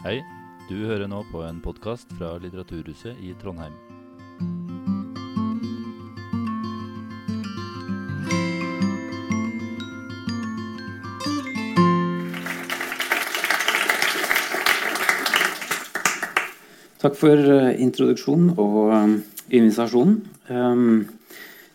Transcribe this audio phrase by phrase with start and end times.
[0.00, 0.22] Hei,
[0.64, 3.74] du hører nå på en podkast fra Litteraturhuset i Trondheim.
[17.04, 19.14] Takk for uh, introduksjonen og um,
[19.52, 20.16] invitasjonen.
[20.48, 21.04] Um,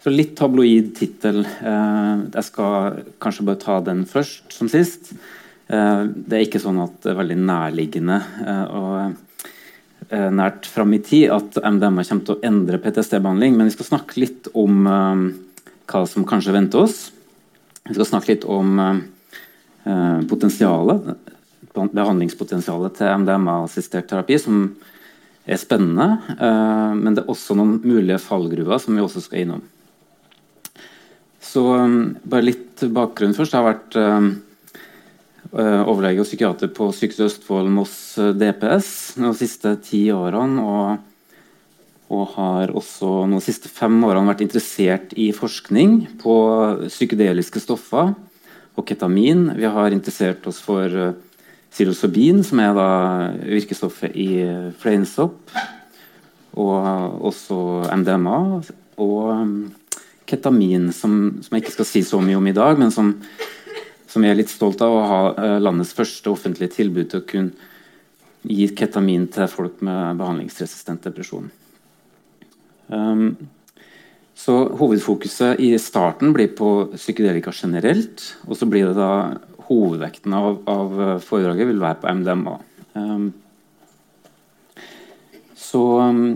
[0.01, 1.43] så litt tabloid tittel.
[1.61, 5.13] Uh, jeg skal kanskje bare ta den først som sist.
[5.65, 8.19] Uh, det er ikke sånn at det er veldig nærliggende
[8.75, 9.21] og
[10.05, 14.19] nært fram i tid at MDMA kommer til å endre PTSD-behandling, men vi skal snakke
[14.21, 17.07] litt om hva som kanskje venter oss.
[17.87, 18.75] Vi skal snakke litt om
[20.29, 21.09] potensialet,
[21.73, 24.67] behandlingspotensialet til MDMA-assistert terapi, som
[25.49, 26.19] er spennende.
[26.37, 29.65] Men det er også noen mulige fallgruver som vi også skal innom.
[31.41, 31.65] Så
[32.25, 33.53] bare litt bakgrunn først.
[33.53, 33.97] Jeg har vært
[35.55, 37.95] overlege og psykiater på Sykehuset Østfold Moss
[38.35, 38.89] DPS
[39.21, 40.63] de siste ti årene.
[40.63, 40.97] Og,
[42.15, 46.35] og har også de siste fem årene vært interessert i forskning på
[46.89, 48.11] psykedeliske stoffer
[48.75, 49.47] og ketamin.
[49.55, 51.15] Vi har interessert oss for uh,
[51.75, 52.89] psilocybin, som er da
[53.43, 54.29] virkestoffet i
[54.79, 55.51] fleinsopp,
[56.55, 57.57] og også
[57.91, 58.37] MDMA,
[59.03, 59.57] og um,
[60.29, 63.11] ketamin, som, som, jeg ikke skal si så mye om i dag, men som,
[64.15, 67.27] som jeg er litt stolt av å ha uh, landets første offentlige tilbud til å
[67.27, 67.73] kunne
[68.45, 71.49] gi ketamin til folk med behandlingsresistent depresjon.
[72.87, 73.35] Um,
[74.35, 78.23] så Hovedfokuset i starten blir på psykedelika generelt.
[78.47, 82.57] Og så blir det da hovedvekten av, av, foredraget vil være på MDMA.
[82.93, 83.29] Um,
[85.57, 86.27] så um,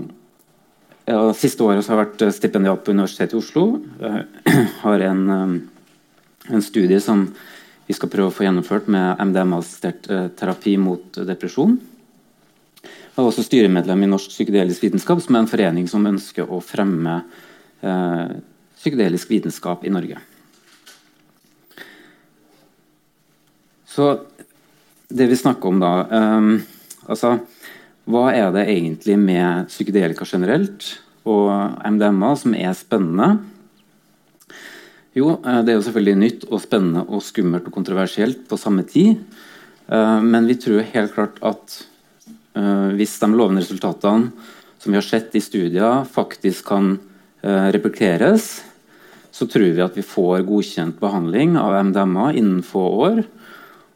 [1.05, 3.67] ja, Siste året har jeg vært stipendiat på Universitetet i Oslo.
[4.01, 5.23] Jeg har en,
[6.49, 7.27] en, studie som
[7.89, 11.79] vi skal prøve å få gjennomført med MDMA-assistert uh, terapi mot depresjon.
[12.83, 16.61] Jeg er også styremedlem i Norsk psykedelisk vitenskap, som er en forening som ønsker å
[16.61, 17.15] fremme
[17.81, 18.29] uh,
[18.77, 20.21] psykedelisk vitenskap i Norge.
[23.89, 24.11] Så
[25.09, 26.51] det vi snakker om da um,
[27.09, 27.39] altså,
[28.05, 30.93] Hva er det egentlig med psykedelika generelt
[31.25, 31.49] og
[31.83, 33.39] MDMA som er spennende?
[35.17, 38.85] Jo, eh, det er jo selvfølgelig nytt og spennende og skummelt og kontroversielt på samme
[38.87, 39.21] tid.
[39.89, 41.79] Uh, men vi tror helt klart at
[42.53, 44.29] uh, hvis de lovende resultatene
[44.77, 46.97] som vi har sett i studier, faktisk kan
[47.39, 48.61] replikeres,
[49.31, 53.21] så tror vi at vi får godkjent behandling av MDMA innen få år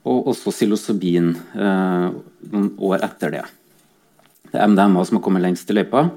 [0.03, 2.07] og også psilocybin eh,
[2.52, 3.44] noen år etter det.
[4.52, 6.09] Det er MDMA som har kommet lengst i løypa.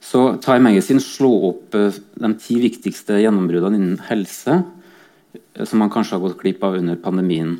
[0.00, 5.92] Så Time Magazine slår opp eh, de ti viktigste gjennombruddene innen helse eh, som man
[5.92, 7.58] kanskje har gått glipp av under pandemien.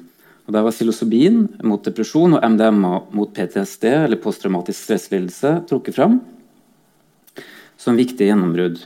[0.49, 6.19] Og Der var psilocybin mot depresjon og MDMA mot PTSD, eller posttraumatisk stresslidelse, trukket fram
[7.81, 8.81] som viktige gjennombrudd.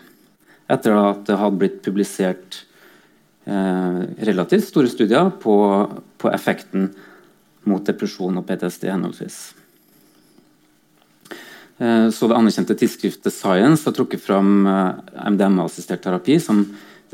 [0.70, 2.64] Etter at det hadde blitt publisert
[3.44, 5.54] Eh, relativt store studier på,
[6.16, 6.87] på, effekten
[7.69, 9.37] mot depresjon og PTSD henholdsvis.
[11.78, 16.62] Eh, så det anerkjente tidsskriftet Science har trukket fram eh, MDMA-assistert terapi som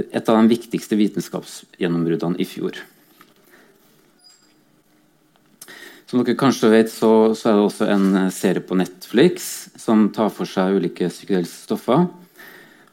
[0.01, 2.77] et av de viktigste vitenskapsgjennombruddene i fjor.
[6.11, 10.33] Som dere kanskje vet, så, så, er det også en serie på Netflix som tar
[10.35, 12.09] for seg ulike psykedeliske stoffer.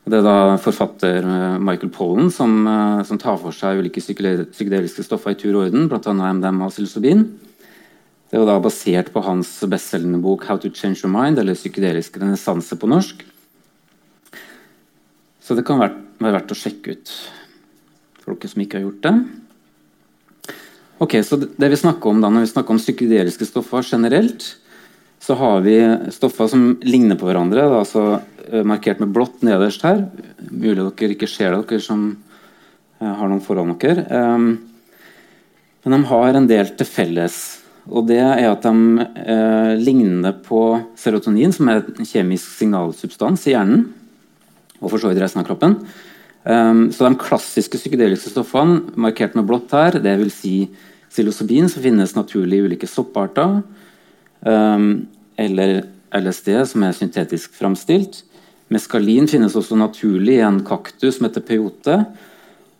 [0.07, 2.61] Det er da forfatter eh, Michael Pollan som,
[3.03, 6.15] som tar for seg ulike psykedeliske stoffer i tur og orden, bl.a.
[6.15, 7.27] MDMA og psilocybin.
[8.27, 12.17] Det var da basert på hans bestselgende bok 'How to Change Your Mind', eller 'Psykedelisk
[12.17, 13.23] renessanse' på norsk.
[15.41, 17.11] Så det kan være, verdt å sjekke ut
[18.19, 19.25] for dere som ikke har gjort det.
[20.99, 24.57] Ok, så det vi snakker om da, Når vi snakker om psykedeliske stoffer generelt,
[25.19, 27.69] så har vi stoffer som ligner på hverandre.
[27.69, 28.21] Da, altså
[28.51, 30.05] Eh, markert med blått nederst her.
[30.51, 32.03] Mulig dere ikke ser det, dere som
[33.01, 34.05] eh, har noen foran dere.
[34.07, 34.45] Um,
[35.83, 37.39] men de har en del til felles.
[37.87, 40.61] Og det er at de eh, ligner på
[40.99, 43.87] serotonin, som er en kjemisk signalsubstans i hjernen.
[44.81, 45.79] Og for så vidt resten av kroppen.
[46.47, 50.35] Um, så de klassiske psykedeliske stoffene markert med blått her, dvs.
[50.37, 50.53] Si
[51.11, 53.61] psilocybin, som finnes naturlig i ulike sopparter,
[54.47, 54.87] um,
[55.39, 55.81] eller
[56.15, 58.21] LSD, som er syntetisk framstilt,
[58.73, 62.01] Meskalin finnes også naturlig i en kaktus som heter peyote.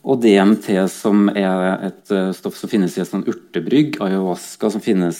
[0.07, 4.83] Og DMT, som er et uh, stoff som finnes i et sånn urtebrygg, ayahuasca, som
[4.83, 5.19] finnes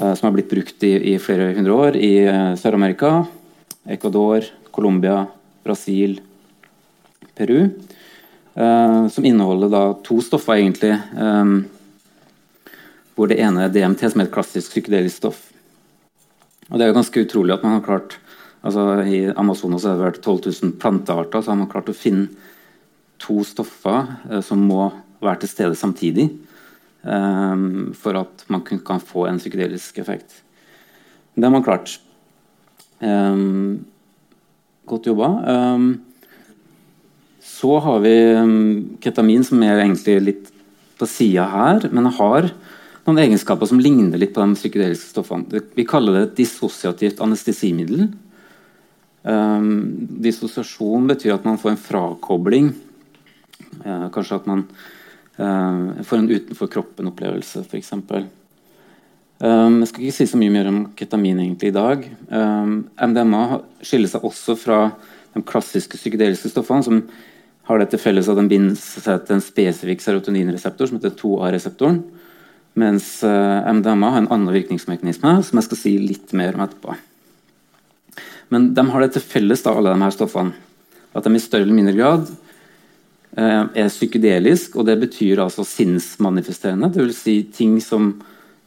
[0.00, 3.12] uh, som har blitt brukt i, i flere hundre år i uh, Sør-Amerika,
[3.86, 5.22] Ecuador, Colombia,
[5.66, 6.18] Brasil,
[7.38, 7.70] Peru.
[8.54, 10.92] som inneholder da to stoffer, egentlig.
[13.16, 15.38] Hvor det ene er DMT, som er et klassisk psykedelisk stoff.
[16.68, 18.18] Og det er ganske utrolig at man har klart
[18.60, 22.28] altså I Amazonas har det vært 12 000 plantearter, så har man klart å finne
[23.20, 24.88] to stoffer eh, som må
[25.20, 26.28] være til stede samtidig
[27.04, 27.64] eh,
[28.00, 30.40] for at man kan få en psykedelisk effekt.
[31.34, 31.98] Det har man klart.
[33.00, 33.44] Eh,
[34.90, 35.28] godt jobba.
[37.40, 38.14] Så har vi
[39.04, 40.50] ketamin, som er egentlig litt
[40.98, 42.48] på sida her, men har
[43.06, 45.62] noen egenskaper som ligner litt på de psykedeliske stoffene.
[45.76, 48.08] Vi kaller det et dissosiativt anestesimiddel.
[49.20, 52.70] Um, dissosiasjon betyr at man får en frakobling.
[53.84, 54.66] Uh, kanskje at man
[55.38, 57.94] uh, får en utenfor kroppen-opplevelse, f.eks.
[59.40, 62.04] Um, jeg skal ikke si så mye mer om ketamin egentlig i dag.
[62.28, 63.44] MDMA
[63.80, 64.80] skiller seg også fra
[65.32, 67.02] de klassiske psykedeliske stoffene, som
[67.70, 72.00] har det til felles at den binder seg til en spesifikk serotoninreseptor som heter 2A-reseptoren.
[72.78, 76.96] Mens eh, MDMA har en annen virkningsmekanisme som jeg skal si litt mer om etterpå.
[78.50, 80.54] Men de har det til felles, da, alle de her stoffene,
[81.14, 82.30] at de i større eller mindre grad
[83.38, 86.90] er psykedelisk, og det betyr altså sinnsmanifesterende.
[86.90, 87.20] Dvs.
[87.22, 88.12] Si ting som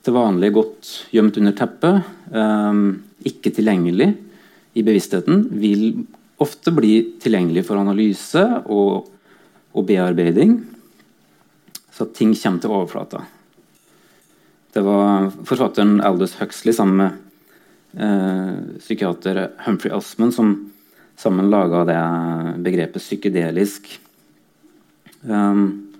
[0.03, 2.85] til vanlig er godt gjemt under teppet, um,
[3.23, 4.09] ikke tilgjengelig
[4.75, 6.05] i bevisstheten, vil
[6.43, 9.07] ofte bli tilgjengelig for analyse og,
[9.71, 10.57] og bearbeiding,
[11.93, 13.21] så at ting kommer til overflata.
[14.73, 20.55] Det var forfatteren Aldous Huxley sammen med eh, psykiater Humphrey Osmond som
[21.21, 21.99] sammen laga det
[22.65, 23.91] begrepet psykedelisk.
[25.23, 25.93] Um,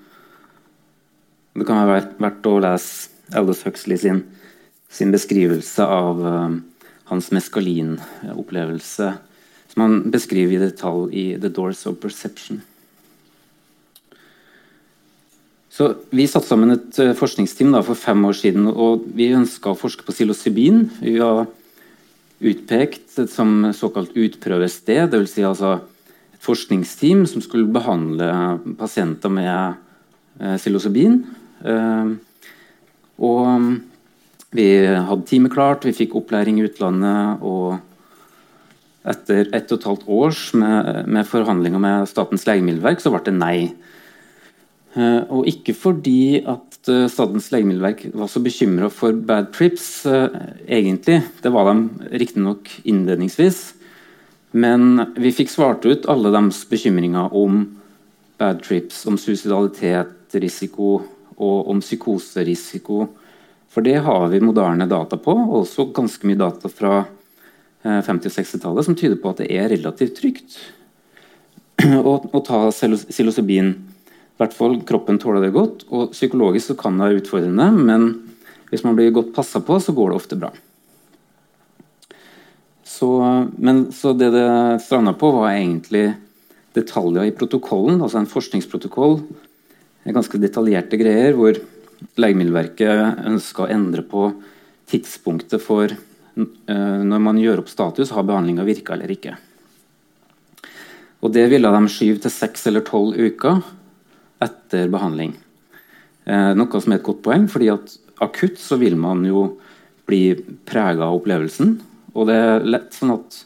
[1.54, 4.24] det kan være verdt å lese Aldous Huxley sin,
[4.92, 6.58] sin beskrivelse av um,
[7.12, 9.14] hans meskalin-opplevelse
[9.74, 12.62] som han beskriver i detalj i 'The Doors of Perception'.
[15.74, 18.68] Så Vi satte sammen et uh, forskningsteam da, for fem år siden.
[18.68, 20.90] og Vi ønska å forske på psilocybin.
[21.02, 21.48] Vi var
[22.44, 25.10] utpekt som såkalt utprøvested.
[25.10, 25.34] Dvs.
[25.34, 25.80] Si altså
[26.44, 28.28] forskningsteam som skulle behandle
[28.80, 29.80] pasienter med
[30.42, 31.22] uh, psilocybin.
[31.64, 32.16] Uh,
[33.24, 33.72] og um,
[34.54, 37.42] vi hadde teamet klart, vi fikk opplæring i utlandet.
[37.42, 37.80] og
[39.04, 43.34] etter ett og et halvt års med, med forhandlinger med Statens legemiddelverk, så ble det
[43.36, 43.58] nei.
[44.96, 46.70] Uh, og ikke fordi at
[47.12, 50.06] Statens legemiddelverk var så bekymra for bad trips,
[50.68, 51.22] egentlig.
[51.44, 53.64] Det var de riktignok innledningsvis.
[54.54, 57.64] Men vi fikk svart ut alle deres bekymringer om
[58.38, 61.00] bad trips, om suicidalitet, risiko
[61.42, 63.08] og om psykoserisiko.
[63.74, 67.00] For det har vi moderne data på, og også ganske mye data fra
[67.84, 70.60] 50- eh, og 60-tallet som tyder på at det er relativt trygt
[72.06, 73.74] å, ta psilocybin.
[73.74, 75.88] I hvert fall kroppen tåler det godt.
[75.90, 78.08] og Psykologisk kan det være utfordrende, men
[78.70, 80.54] hvis man blir godt passa på, så går det ofte bra.
[82.94, 83.10] Så,
[83.58, 84.46] men, så det det
[84.86, 86.12] stranda på, var egentlig
[86.78, 89.20] detaljer i protokollen, altså en forskningsprotokoll.
[90.14, 91.58] Ganske detaljerte greier hvor
[92.20, 94.28] Legemiddelverket ønska å endre på
[94.92, 95.94] tidspunktet for
[96.34, 99.36] Eh, når man gjør opp status, har behandlinga virka eller ikke.
[101.24, 103.62] Og Det ville de skyve til seks eller tolv uker
[104.44, 105.36] etter behandling.
[106.26, 109.60] Eh, noe som er et godt poeng, fordi at akutt så vil man jo
[110.08, 111.78] bli prega av opplevelsen.
[112.14, 113.38] Og det er lett sånn at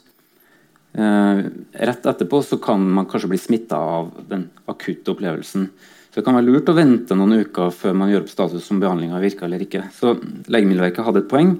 [0.98, 1.44] eh,
[1.88, 5.68] rett etterpå så kan man kanskje bli smitta av den akutte opplevelsen.
[6.08, 8.80] Så det kan være lurt å vente noen uker før man gjør opp status om
[8.82, 9.86] behandlinga virka eller ikke.
[9.94, 10.16] Så
[10.48, 11.56] Legemiddelverket hadde et poeng.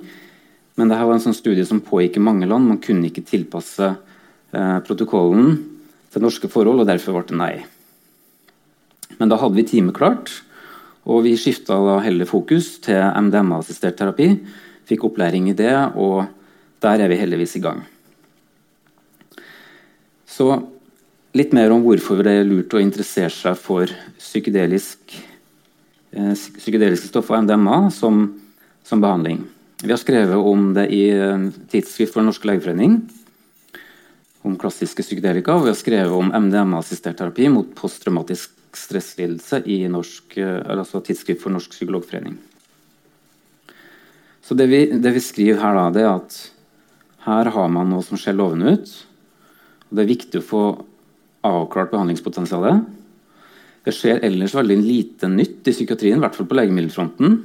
[0.78, 2.68] Men dette var en sånn studie som pågikk i mange land.
[2.68, 5.56] Man kunne ikke tilpasse eh, protokollen
[6.12, 7.54] til norske forhold, og derfor ble det nei.
[9.18, 10.30] Men da hadde vi teamet klart,
[11.08, 14.30] og vi skifta heller fokus til MDMA-assistert terapi.
[14.88, 16.28] Fikk opplæring i det, og
[16.84, 17.82] der er vi heldigvis i gang.
[20.28, 20.50] Så
[21.36, 25.16] litt mer om hvorfor det er lurt å interessere seg for psykedelisk,
[26.12, 28.26] eh, psykedeliske stoffer MDMA som,
[28.86, 29.44] som behandling.
[29.82, 31.04] Vi har skrevet om det i
[31.70, 32.98] Tidsskrift for Den norske legeforening.
[34.42, 35.54] Om klassiske psykedelika.
[35.54, 41.54] Og vi har skrevet om MDMA-assistert terapi mot posttraumatisk stresslidelse i norsk, altså Tidsskrift for
[41.54, 42.34] Norsk psykologforening.
[44.42, 46.36] Så det vi, det vi skriver her, da, det er at
[47.28, 48.94] her har man noe som ser lovende ut.
[49.88, 50.62] Det er viktig å få
[51.48, 52.82] avklart behandlingspotensialet.
[53.84, 57.38] Det skjer ellers veldig lite nytt i psykiatrien, i hvert fall på legemiddelfronten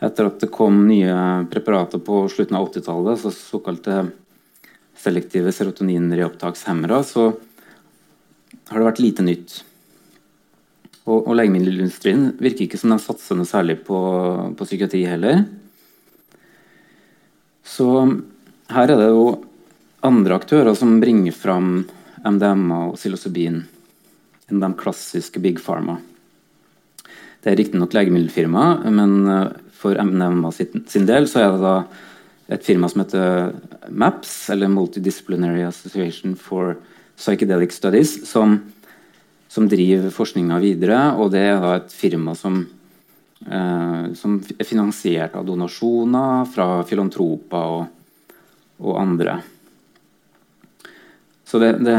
[0.00, 1.14] etter at det kom nye
[1.52, 3.98] preparater på slutten av 80-tallet, så såkalte
[4.96, 7.26] selektive serotoninreopptakshemmere, så
[8.70, 9.58] har det vært lite nytt.
[11.04, 13.98] Og, og legemiddelindustrien virker ikke som den satser noe særlig på,
[14.56, 15.44] på psykiatri heller.
[17.66, 17.88] Så
[18.74, 19.24] her er det jo
[20.06, 21.72] andre aktører som bringer fram
[22.24, 23.62] MDMA og psilocybin
[24.50, 25.98] enn de klassiske big pharma.
[27.40, 29.50] Det er riktignok legemiddelfirma, men eh,
[29.80, 31.76] for MDMA sin del så er det da
[32.50, 33.52] et firma som heter
[33.88, 36.74] MAPS, eller Multidisciplinary Association for
[37.16, 38.58] Psychedelic Studies, som,
[39.48, 40.98] som driver forskninga videre.
[41.22, 42.64] Og det er da et firma som,
[43.46, 47.88] eh, som er finansiert av donasjoner fra filantroper og,
[48.80, 49.40] og andre.
[51.50, 51.96] Så det, det,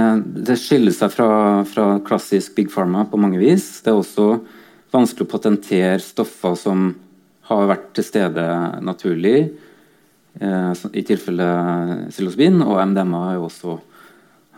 [0.47, 1.29] det, skiller seg fra,
[1.67, 3.81] fra, klassisk big pharma på mange vis.
[3.83, 4.37] Det er også
[4.93, 6.93] vanskelig å patentere stoffer som
[7.49, 8.45] har vært til stede
[8.85, 9.51] naturlig.
[10.39, 11.47] Eh, I tilfelle
[12.07, 13.77] psilocybin, og MDMA har jo også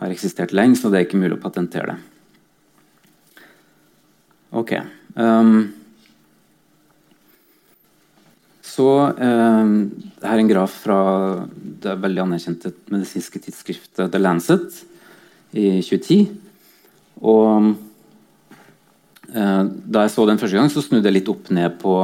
[0.03, 1.99] har eksistert lenge, så det er ikke mulig å patentere det.
[4.53, 4.75] Ok.
[5.17, 5.71] Um,
[8.73, 9.73] så um,
[10.23, 10.99] Her er en graf fra
[11.83, 14.79] det veldig anerkjente medisinske tidsskriftet The Lancet
[15.53, 16.23] i 2010.
[17.23, 17.67] Og
[19.29, 21.97] eh, da jeg så den første gang, så snudde jeg litt opp ned på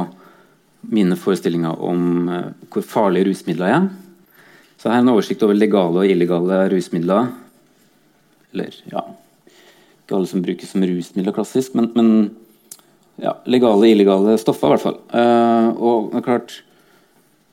[0.94, 3.88] mine forestillinger om eh, hvor farlige rusmidler er.
[4.80, 7.32] Så her er en oversikt over legale og illegale rusmidler.
[8.54, 9.02] Eller ja
[10.04, 12.30] Ikke alle som brukes som rusmidler klassisk, men, men
[13.20, 14.98] ja, legale og illegale stoffer, i hvert fall.
[15.12, 16.58] Uh, og det er klart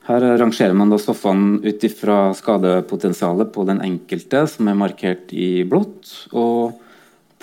[0.07, 5.65] her rangerer man da stoffene ut ifra skadepotensialet på den enkelte, som er markert i
[5.67, 6.77] blått, og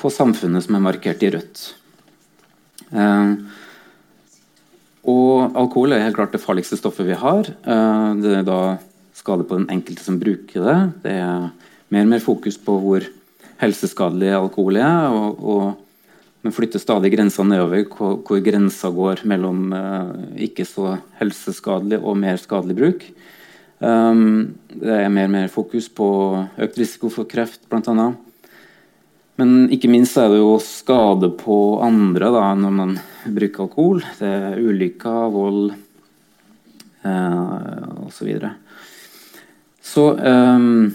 [0.01, 1.67] på samfunnet, som er markert i rødt.
[2.95, 3.37] Uh,
[5.05, 7.53] og alkohol er helt klart det farligste stoffet vi har.
[7.69, 8.61] Uh, det er da
[9.15, 10.79] skade på den enkelte som bruker det.
[11.05, 11.51] Det er
[11.93, 13.05] mer og mer fokus på hvor
[13.61, 15.13] helseskadelig alkohol er.
[15.13, 15.84] og, og
[16.45, 20.11] men flytter stadig grensa nedover, hvor, hvor grensa går mellom uh,
[20.45, 23.07] ikke så helseskadelig og mer skadelig bruk.
[23.81, 26.07] Um, det er mer og mer fokus på
[26.61, 28.11] økt risiko for kreft, bl.a.
[29.41, 32.93] Men ikke minst er det jo skade på andre da, når man
[33.25, 34.05] bruker alkohol.
[34.21, 35.73] Det er ulykker, vold
[37.03, 38.13] uh, osv.
[38.15, 38.53] Så, videre.
[39.83, 40.93] så um,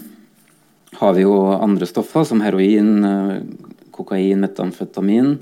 [1.02, 3.69] har vi jo andre stoffer som heroin, uh,
[4.00, 5.34] kokain, metamfetamin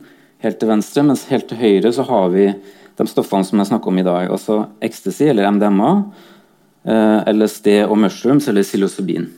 [0.45, 2.49] helt til venstre, mens helt til høyre så har vi
[2.99, 4.31] de stoffene som jeg snakker om i dag.
[4.31, 5.91] Altså ecstasy eller MDMA,
[6.85, 9.29] eh, LSD og mushrooms eller psilocybin.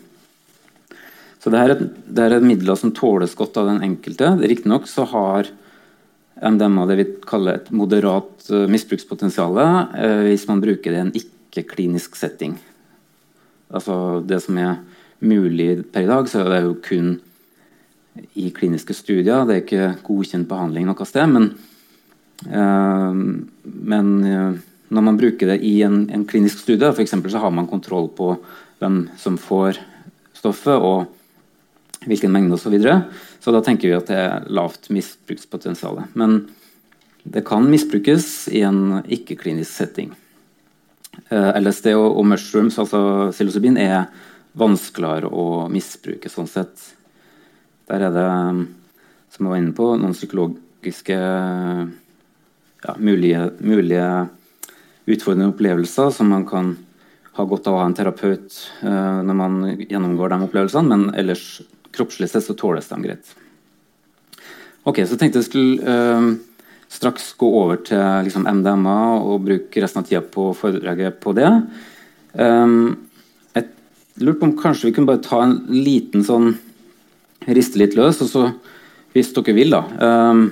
[1.41, 4.35] Så det er, et, det er midler som tåles godt av den enkelte.
[4.43, 5.49] Riktignok så har
[6.41, 11.15] MDMA det vi kaller et moderat uh, misbrukspotensial uh, hvis man bruker det i en
[11.17, 12.59] ikke-klinisk setting.
[13.73, 14.83] Altså det som er
[15.25, 17.11] mulig per i dag, så er det jo kun
[18.35, 19.45] i kliniske studier.
[19.47, 21.31] Det er ikke godkjent behandling noe sted.
[21.31, 21.51] Men,
[22.51, 23.15] uh,
[23.65, 24.59] men uh,
[24.91, 28.35] når man bruker det i en, en klinisk studie, eksempel, så har man kontroll på
[28.81, 29.79] hvem som får
[30.37, 32.65] stoffet, og hvilken mengde osv.
[32.65, 32.97] Så, videre.
[33.41, 36.01] så da tenker vi at det er lavt misbrukspotensial.
[36.19, 36.43] Men
[37.29, 40.15] det kan misbrukes i en ikke-klinisk setting.
[41.29, 44.09] Eh, LSD og mushrooms, altså psilocybin, er
[44.59, 46.89] vanskeligere å misbruke sånn sett.
[47.91, 48.27] Der er det,
[49.35, 51.17] som jeg var inne på, noen psykologiske
[52.85, 54.05] ja, mulige, mulige,
[55.11, 56.77] utfordrende opplevelser som man kan
[57.35, 61.65] ha godt av å ha en terapeut uh, når man gjennomgår de opplevelsene, men ellers
[61.91, 63.35] kroppslig sett så tåles de greit.
[64.87, 66.31] Ok, så tenkte jeg skulle uh,
[66.95, 71.51] straks gå over til liksom, MDMA og bruke resten av tida på foredraget på det.
[72.39, 73.09] Um,
[73.57, 73.67] jeg
[74.23, 76.53] lurte på om kanskje vi kunne bare ta en liten sånn
[77.49, 78.21] riste litt løs.
[78.25, 78.49] Og så,
[79.15, 79.85] hvis dere vil, da
[80.33, 80.49] um,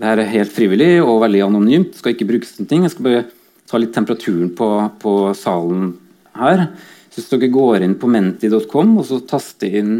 [0.00, 1.98] Det her er helt frivillig og veldig anonymt.
[1.98, 2.86] Skal ikke brukes til ting.
[2.86, 3.26] Jeg skal bare
[3.68, 4.70] ta litt temperaturen på,
[5.02, 5.92] på salen
[6.38, 6.70] her.
[7.10, 9.94] Så hvis dere går inn på menti.com og så taster inn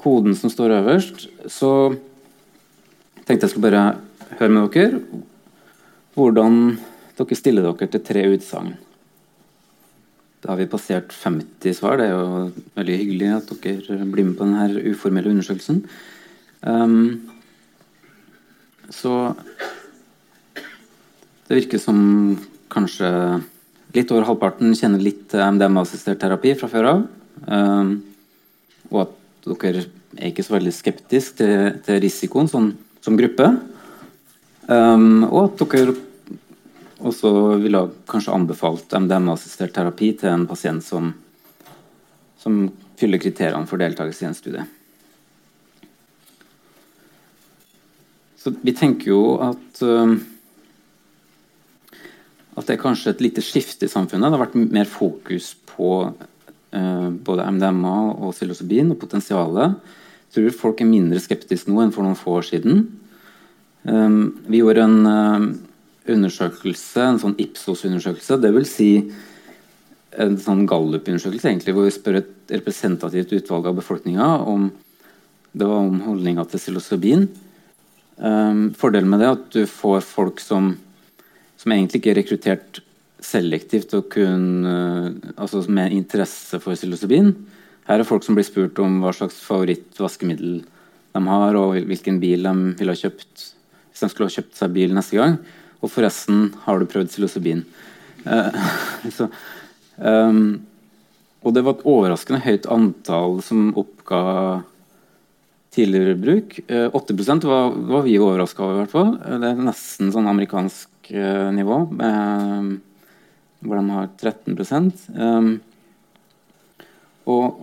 [0.00, 1.70] koden som står øverst, så
[3.26, 5.00] tenkte jeg skulle bare høre med dere
[6.16, 6.60] hvordan
[7.18, 8.74] dere stiller dere til tre utsagn.
[10.46, 11.98] Da har vi passert 50 svar.
[11.98, 15.80] Det er jo veldig hyggelig at dere blir med på denne uformelle undersøkelsen.
[16.62, 17.26] Um,
[18.94, 19.34] så
[21.48, 21.98] det virker som
[22.70, 23.10] kanskje
[23.96, 27.04] litt over halvparten kjenner litt MDMA-assistert terapi fra før av.
[27.50, 27.92] Um,
[28.92, 29.18] og at
[29.50, 32.70] dere er ikke så veldig skeptiske til, til risikoen sånn,
[33.02, 33.50] som gruppe.
[34.70, 35.98] Um, og at dere
[37.04, 41.10] og så ville jeg kanskje anbefalt MDMA-assistert terapi til en pasient som,
[42.40, 42.62] som
[42.96, 44.64] fyller kriteriene for deltakelse i en studie.
[48.40, 49.84] Så vi tenker jo at
[52.56, 54.30] at det er kanskje et lite skifte i samfunnet.
[54.30, 59.74] Det har vært mer fokus på uh, både MDMA og psilocybin og potensialet.
[60.30, 62.86] Jeg tror folk er mindre skeptiske nå enn for noen få år siden.
[63.86, 64.96] Vi gjorde en
[66.12, 68.38] undersøkelse, en sånn Ipsos-undersøkelse.
[68.44, 68.90] Vil si
[70.16, 74.70] en sånn Gallup-undersøkelse egentlig, hvor vi spør et representativt utvalg av befolkninga om
[75.56, 77.26] det var om holdninga til psilocybin.
[78.16, 80.74] Um, fordelen med det er at du får folk som,
[81.60, 82.80] som egentlig ikke er rekruttert
[83.24, 87.32] selektivt og kun, uh, altså med interesse for psilocybin.
[87.88, 90.62] Her er folk som blir spurt om hva slags favorittvaskemiddel
[91.16, 93.52] de har, og hvilken bil de ville ha kjøpt
[93.96, 95.38] hvis de skulle ha kjøpt seg bil neste gang.
[95.82, 97.64] Og forresten, har du prøvd psilocybin?
[99.16, 99.28] Så,
[99.96, 100.40] um,
[101.46, 104.20] og det var et overraskende høyt antall som oppga
[105.76, 106.58] tidligere bruk.
[106.70, 109.14] Uh, 8% var, var vi overraska over, i hvert fall.
[109.20, 111.82] Det er nesten sånn amerikansk uh, nivå,
[113.66, 115.52] hvor de har 13 um,
[117.26, 117.62] Og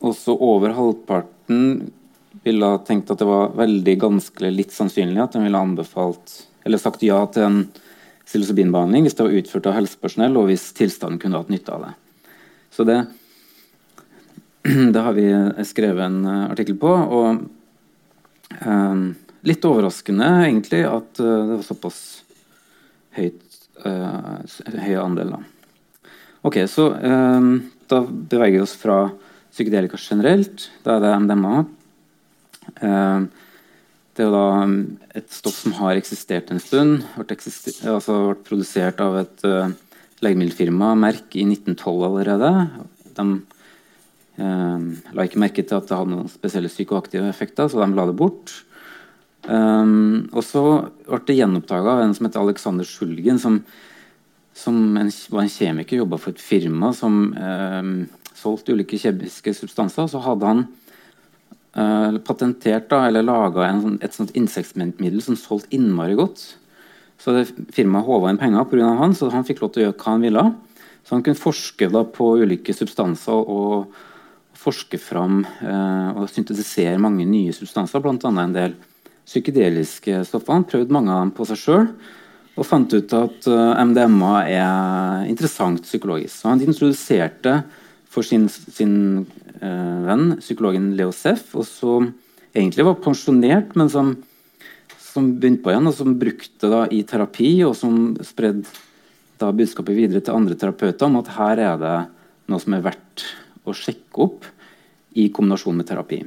[0.00, 1.90] også over halvparten
[2.44, 6.80] ville ha tenkt at det var veldig ganske litt sannsynlig at de ville anbefalt eller
[6.80, 7.62] sagt ja til en
[8.30, 11.94] psilocybinbehandling hvis det var utført av helsepersonell og hvis tilstanden kunne hatt nytte av det.
[12.70, 12.98] Så det,
[14.94, 15.26] det har vi
[15.66, 16.90] skrevet en eh, artikkel på.
[16.90, 19.04] Og um,
[19.46, 22.00] litt overraskende egentlig at uh, det var såpass
[23.18, 23.42] høyt,
[23.82, 24.38] uh,
[24.84, 25.34] høy andel.
[25.34, 26.12] Da.
[26.46, 27.52] Ok, så um,
[27.90, 29.02] da beveger vi oss fra
[29.50, 30.68] psykedelika generelt.
[30.84, 31.64] Da er det MDMA.
[32.78, 33.30] Um,
[34.20, 34.74] det er da um,
[35.16, 37.06] et stoff som har eksistert en stund.
[37.32, 39.70] Eksister, altså vært produsert av et uh,
[40.20, 42.50] legemiddelfirma, Merk, i 1912 allerede.
[43.16, 43.26] De
[44.44, 44.82] uh,
[45.16, 48.18] la ikke merke til at det hadde noen spesielle psykoaktive effekter, så de la det
[48.18, 48.52] bort.
[49.48, 50.64] Um, og så
[51.06, 53.62] ble det gjenoppdaga av en som heter Alexander Schulgen, som,
[54.52, 57.94] som en, var en kjemiker, jobba for et firma som um,
[58.36, 60.12] solgte ulike kjemiske substanser.
[60.12, 60.66] Så hadde han
[61.80, 66.44] uh, patentert da, eller laga sånn, et sånt insektmiddel som solgte innmari godt.
[67.20, 68.92] Så det firmaet håva inn penger pga.
[69.00, 70.44] han, så han fikk lov til å gjøre hva han ville.
[71.04, 73.90] Så han kunne forske da, på ulike substanser og
[74.60, 78.16] forske fram eh, og syntetisere mange nye substanser, bl.a.
[78.28, 78.76] en del
[79.24, 80.56] psykedeliske stoffer.
[80.56, 81.86] Han prøvde mange av dem på seg sjøl
[82.60, 86.34] og fant ut at uh, MDMA er interessant psykologisk.
[86.34, 87.60] Så han introduserte
[88.10, 88.94] for sin, sin
[89.46, 92.10] eh, venn, psykologen Leo Seff, og som
[92.56, 94.14] egentlig var pensjonert, men som,
[95.00, 98.64] som begynte på igjen, og som brukte det i terapi, og som spredde
[99.40, 101.94] budskapet videre til andre terapeuter om at her er det
[102.50, 103.24] noe som er verdt
[103.64, 104.48] å sjekke opp
[105.18, 106.20] i kombinasjon med terapi.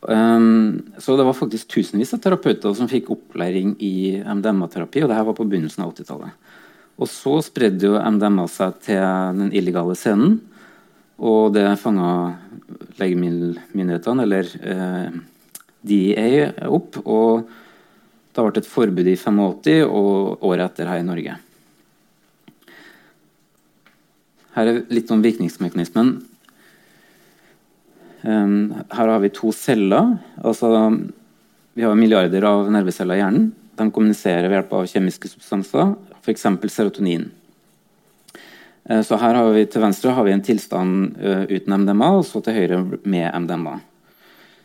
[0.00, 5.18] Um, så det var faktisk tusenvis av terapeuter som fikk opplæring i MDMA-terapi, og det
[5.18, 6.54] her var på begynnelsen av 80-tallet.
[6.98, 9.02] Og så spredde jo MDMA seg til
[9.38, 10.38] den illegale scenen.
[11.18, 12.10] Og det fanga
[12.98, 15.18] legemiddelmyndighetene, eller eh,
[15.82, 17.00] DEA, opp.
[17.04, 17.48] Og
[18.34, 21.36] det ble et forbud i 85 og året etter her i Norge.
[24.58, 26.16] Her er litt om virkningsmekanismen.
[28.26, 30.16] Um, her har vi to celler.
[30.42, 30.70] Altså,
[31.78, 33.50] vi har milliarder av nerveceller i hjernen.
[33.78, 36.46] De kommuniserer ved hjelp av kjemiske substanser f.eks.
[36.74, 37.28] serotonin.
[38.88, 42.26] Eh, så her har vi Til venstre har vi en tilstand eh, uten MDMA, og
[42.26, 43.78] så til høyre med MDMA.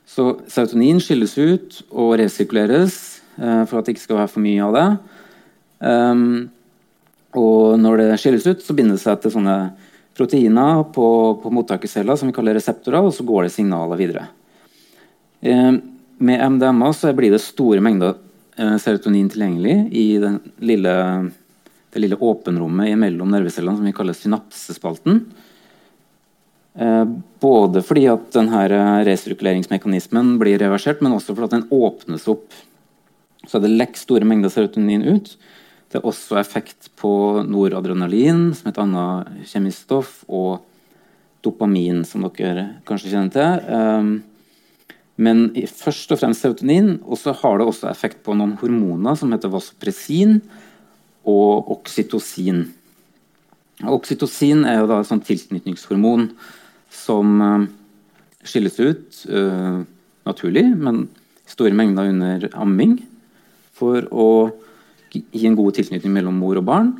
[0.07, 2.97] Så Serotonin skilles ut og resirkuleres
[3.37, 4.89] eh, for at det ikke skal være for mye av det.
[7.33, 9.55] Og når det skilles ut, så binder det seg til sånne
[10.15, 11.07] proteiner på,
[11.41, 14.27] på mottakercella som vi kaller reseptorer, og så går det signaler videre.
[15.43, 18.15] Med MDMA så blir det store mengder
[18.79, 20.93] serotonin tilgjengelig i den lille
[21.93, 25.23] det lille åpenrommet mellom nervecellene som vi kaller synapsespalten.
[26.73, 27.05] Eh,
[27.39, 28.65] både fordi at denne
[29.05, 32.49] resirkuleringsmekanismen blir reversert, men også fordi at den åpnes opp.
[33.45, 35.35] Så det lekker store mengder serotonin ut.
[35.91, 40.63] Det er også effekt på noradrenalin, som er et annet kjemisk stoff, og
[41.45, 43.73] dopamin, som dere kanskje kjenner til.
[43.77, 44.13] Eh,
[45.23, 49.33] men først og fremst serotonin, og så har det også effekt på noen hormoner som
[49.35, 50.39] heter vasopressin,
[51.29, 52.65] og oksytocin.
[53.83, 56.29] Oksytocin er jo et sånt tilknytningshormon
[56.93, 57.65] som uh,
[58.45, 59.81] skilles ut uh,
[60.27, 61.07] naturlig, men
[61.43, 62.99] i store mengder under amming,
[63.73, 64.27] for å
[65.13, 66.93] gi en god tilknytning mellom mor og barn.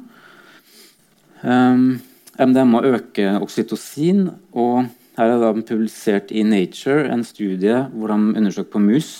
[1.44, 2.02] Um,
[2.40, 8.74] MDMA øker oksytocin, og her er det publisert i Nature en studie hvor de undersøkte
[8.74, 9.14] på mus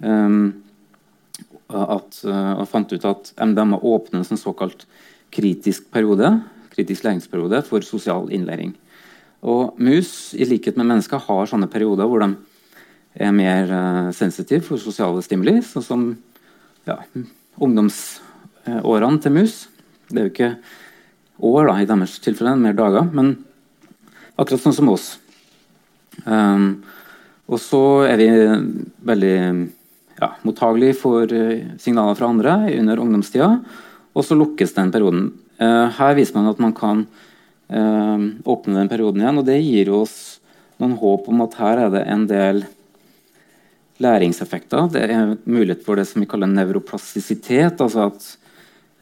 [0.00, 0.62] Um,
[1.70, 4.86] at, og fant ut at MDMA åpner en sånn såkalt
[5.34, 6.32] kritisk periode,
[6.74, 8.74] kritisk læringsperiode for sosial innlæring.
[9.40, 12.34] Og mus, i likhet med mennesker, har sånne perioder hvor de
[13.20, 16.04] er mer uh, sensitive for sosiale stimuli, sånn som
[16.86, 16.98] ja,
[17.60, 19.56] ungdomsårene til mus.
[20.10, 20.52] Det er jo ikke
[21.50, 23.34] år da, i deres tilfelle, mer dager, men
[24.36, 25.12] akkurat sånn som oss.
[26.26, 26.82] Um,
[27.50, 28.28] og så er vi
[29.08, 29.36] veldig
[30.20, 33.50] ja, mottagelig for uh, signaler fra andre under ungdomstida,
[34.14, 35.30] og så lukkes den perioden.
[35.60, 37.06] Uh, her viser man at man kan
[37.72, 40.18] uh, åpne den perioden igjen, og det gir oss
[40.80, 42.62] noen håp om at her er det en del
[44.00, 44.88] læringseffekter.
[44.94, 48.30] Det er mulighet for det som vi kaller nevroplastisitet, altså at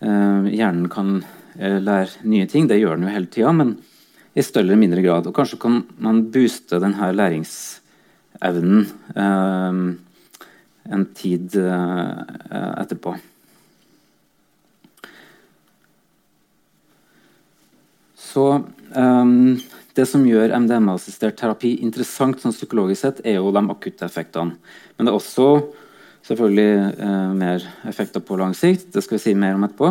[0.03, 1.21] hjernen kan
[1.59, 2.67] lære nye ting.
[2.67, 3.77] Det gjør den jo hele tida, men
[4.39, 5.27] i større eller mindre grad.
[5.27, 9.81] Og kanskje kan man booste denne læringsevnen eh,
[10.93, 12.21] en tid eh,
[12.81, 13.15] etterpå.
[18.19, 18.45] Så
[18.95, 19.59] um,
[19.97, 24.55] Det som gjør MDMA-assistert terapi interessant sånn psykologisk sett, er jo de akutte effektene.
[24.97, 25.49] Men det er også
[26.29, 28.93] selvfølgelig uh, mer effekter på lang sikt.
[28.95, 29.91] Det skal vi si mer om etterpå.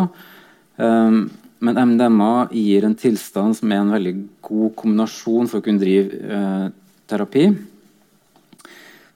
[0.78, 1.20] Um,
[1.58, 4.14] men MDMA gir en tilstand som er en veldig
[4.46, 6.68] god kombinasjon for å kunne drive eh,
[7.10, 7.48] terapi.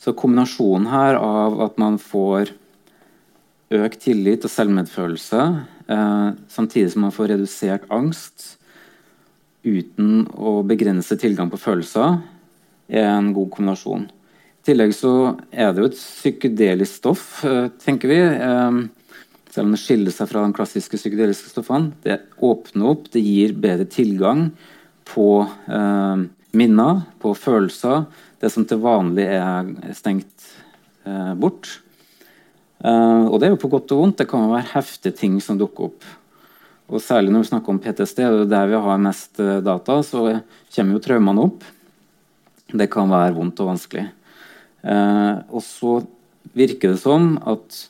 [0.03, 2.51] Så kombinasjonen her av at man får
[3.73, 5.43] økt tillit og selvmedfølelse,
[5.95, 8.57] eh, samtidig som man får redusert angst
[9.63, 12.19] uten å begrense tilgang på følelser,
[12.91, 14.09] er en god kombinasjon.
[14.63, 18.19] I tillegg så er det jo et psykedelisk stoff, eh, tenker vi.
[18.19, 18.89] Eh,
[19.53, 21.93] selv om det skiller seg fra de klassiske psykedeliske stoffene.
[22.03, 24.51] Det åpner opp, det gir bedre tilgang
[25.05, 28.05] på eh, minner, på følelser.
[28.41, 30.49] Det som til vanlig er stengt
[31.07, 31.69] eh, bort.
[32.83, 34.19] Eh, og det er jo på godt og vondt.
[34.23, 36.09] Det kan være heftige ting som dukker opp.
[36.93, 40.27] Og Særlig når vi snakker om PTSD, og der vi har mest eh, data, så
[40.75, 41.69] kommer jo traumene opp.
[42.73, 44.09] Det kan være vondt og vanskelig.
[44.83, 46.01] Eh, og så
[46.59, 47.87] virker det som at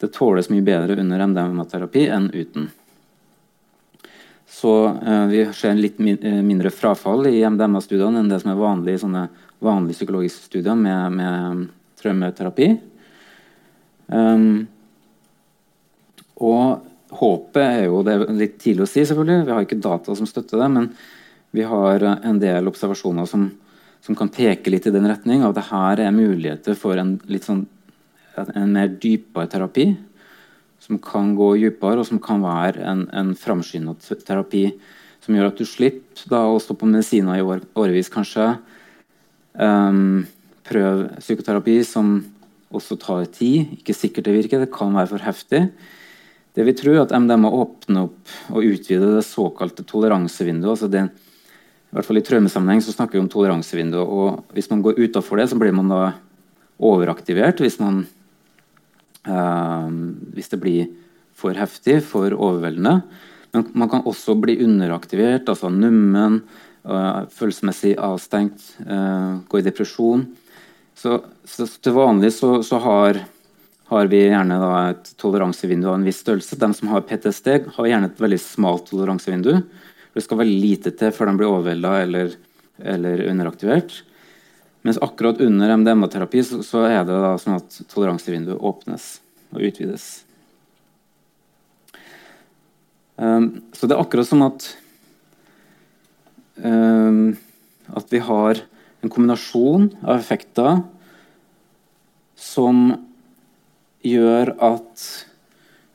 [0.00, 2.70] det tåles mye bedre under MDMA-terapi enn uten.
[4.50, 4.72] Så
[5.06, 8.96] eh, vi ser en litt eh, mindre frafall i MDMA-studiene enn det som er vanlig
[8.96, 9.24] i sånne
[9.62, 11.64] vanlige psykologiske studier med, med
[12.00, 12.68] traumeterapi.
[14.10, 14.66] Um,
[16.42, 19.46] og håpet er jo Det er litt tidlig å si, selvfølgelig.
[19.46, 20.70] Vi har ikke data som støtter det.
[20.72, 20.88] Men
[21.54, 23.48] vi har en del observasjoner som,
[24.02, 25.44] som kan peke litt i den retning.
[25.46, 27.66] At det her er muligheter for en sånn
[28.40, 29.90] en mer dypere terapi,
[30.80, 34.70] som kan gå dypere, og som kan være en, en framskynda terapi
[35.20, 38.54] som gjør at du slipper da å stå på medisiner i år, årevis, kanskje.
[39.52, 40.24] Um,
[40.66, 42.20] prøv psykoterapi som
[42.72, 43.74] også tar tid.
[43.78, 45.66] Ikke sikkert det virker, det kan være for heftig.
[46.56, 50.70] Det vi tror, er at MDMA åpner opp og utvider det såkalte toleransevinduet.
[50.72, 51.04] altså det,
[51.90, 54.06] i hvert fall I traumesammenheng så snakker vi om toleransevinduet.
[54.06, 56.14] og Hvis man går utafor det, så blir man da
[56.80, 57.60] overaktivert.
[57.60, 58.06] Hvis man
[59.20, 60.86] hvis det blir
[61.40, 63.00] for heftig, for overveldende.
[63.52, 66.40] Men man kan også bli underaktivert, altså nummen,
[66.86, 70.26] uh, følelsesmessig avstengt, uh, gå i depresjon.
[70.96, 73.22] Så, så til vanlig så, så har,
[73.90, 74.58] har, vi gjerne
[74.90, 76.58] et toleransevindu av en viss størrelse.
[76.60, 79.54] De som har PTSD, har gjerne et veldig smalt toleransevindu.
[80.14, 82.38] Det skal veldig lite til før de blir overvelda eller,
[82.94, 84.02] eller underaktivert.
[84.86, 89.18] Mens akkurat under MDMA-terapi så, så, er det da sånn at toleransevinduet åpnes
[89.52, 90.06] og utvides.
[93.20, 94.64] Um, så det er akkurat som at
[96.64, 97.36] um,
[97.92, 98.62] at vi har
[99.00, 100.80] en kombinasjon av effekter
[102.40, 102.94] som
[104.06, 105.06] gjør at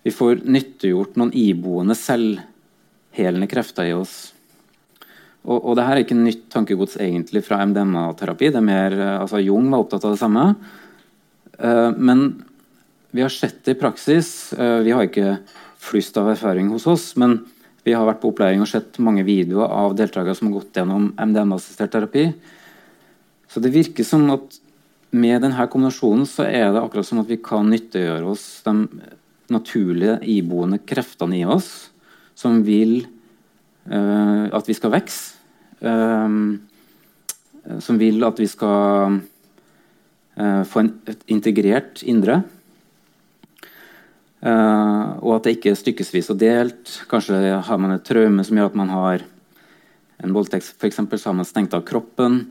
[0.05, 4.34] vi får nyttiggjort noen iboende selvhelende krefter i oss
[5.45, 8.49] og, og det her er ikke nytt tankegods egentlig fra MDMA-terapi.
[8.49, 10.45] det er mer, eh, altså Jung var opptatt av det samme.
[11.55, 12.25] Uh, men
[13.15, 14.29] vi har sett det i praksis.
[14.57, 15.37] Uh, vi har ikke
[15.85, 17.37] flust av erfaring hos oss, men
[17.85, 21.11] vi har vært på opplæring og sett mange videoer av deltakere som har gått gjennom
[21.13, 22.25] MDMA-assistert terapi.
[23.47, 24.57] Så det virker som at
[25.15, 28.73] med denne kombinasjonen så er det akkurat som at vi kan nyttiggjøre oss de
[29.53, 31.69] naturlige iboende kreftene i oss
[32.35, 33.05] som vil
[33.87, 35.34] uh, at vi skal vokse.
[35.85, 36.59] Ehm,
[37.81, 39.17] som vil at vi skal
[40.37, 42.43] uh, få en, et integrert indre.
[44.45, 46.91] Uh, og at det ikke er stykkesvis og delt.
[47.09, 49.25] Kanskje har man et traume som gjør at man har
[50.21, 52.43] en voldtekt, f.eks., så har man stengt av kroppen,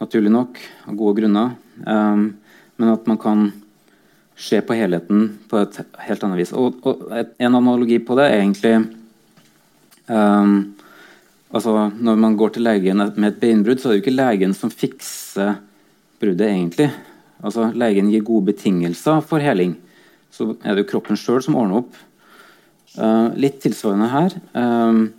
[0.00, 1.52] naturlig nok, av gode grunner.
[1.84, 2.30] Um,
[2.80, 3.50] men at man kan
[4.40, 5.76] se på helheten på et
[6.08, 6.54] helt annet vis.
[6.56, 8.74] Og, og en analogi på det er egentlig
[10.08, 10.72] um,
[11.52, 14.54] altså Når man går til legen med et beinbrudd, så er det jo ikke legen
[14.54, 15.56] som fikser
[16.20, 16.90] bruddet, egentlig.
[17.42, 19.74] Altså Legen gir gode betingelser for heling.
[20.32, 21.96] Så er det jo kroppen sjøl som ordner opp.
[22.96, 24.36] Uh, litt tilsvarende her.
[24.54, 25.10] Um,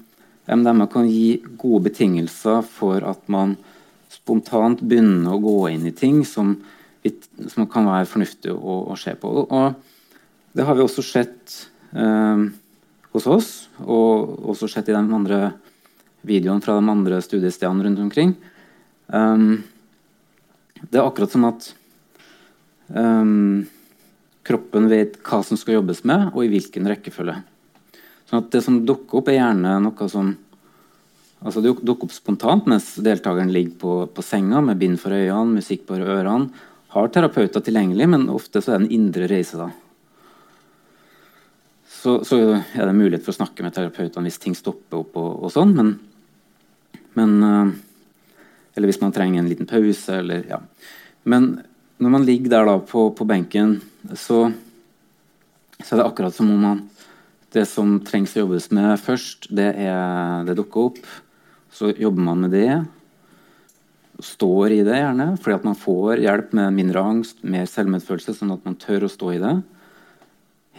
[0.48, 3.58] MDMA kan gi gode betingelser for at man
[4.14, 6.56] spontant begynner å gå inn i ting som,
[7.50, 9.32] som kan være fornuftig å, å se på.
[9.44, 11.58] Og det har vi også sett
[11.98, 12.46] uh,
[13.14, 13.52] hos oss,
[13.84, 15.42] og også sett i de andre
[16.28, 18.34] videoene fra de andre studiestedene rundt omkring.
[19.08, 19.64] Um,
[20.90, 21.70] det er akkurat som at
[22.90, 23.64] um,
[24.48, 27.38] kroppen vet hva som skal jobbes med, og i hvilken rekkefølge.
[28.30, 30.34] Sånn at Det som dukker opp, er gjerne noe som
[31.44, 35.60] altså det dukker opp spontant mens deltakeren ligger på, på senga med bind for øynene,
[35.60, 36.52] musikk på ørene.
[36.94, 39.58] Har terapeuter tilgjengelig, men ofte så er det en indre reise.
[39.58, 39.72] da.
[41.90, 45.16] Så, så, er det mulighet for å snakke med terapeutene hvis ting stopper opp.
[45.18, 45.94] og, og sånn, men,
[47.18, 47.74] men uh,
[48.74, 50.16] Eller hvis man trenger en liten pause.
[50.18, 50.58] Eller, ja.
[51.24, 51.62] Men
[52.02, 53.76] når man ligger der da på, på benken,
[54.18, 54.48] så,
[55.78, 56.82] så, er det akkurat som om man
[57.54, 61.04] Det som trengs å jobbes med først, det, er, det dukker opp.
[61.70, 62.80] Så jobber man med det.
[64.26, 68.56] Står i det, gjerne, fordi at man får hjelp med mindre angst, mer selvmedfølelse, sånn
[68.56, 69.54] at man tør å stå i det.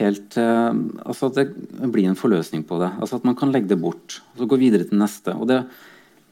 [0.01, 0.73] Helt, eh,
[1.07, 1.47] altså at det
[1.95, 2.91] blir en forløsning på det.
[2.99, 5.37] Altså At man kan legge det bort og så gå videre til neste.
[5.39, 5.63] Og Det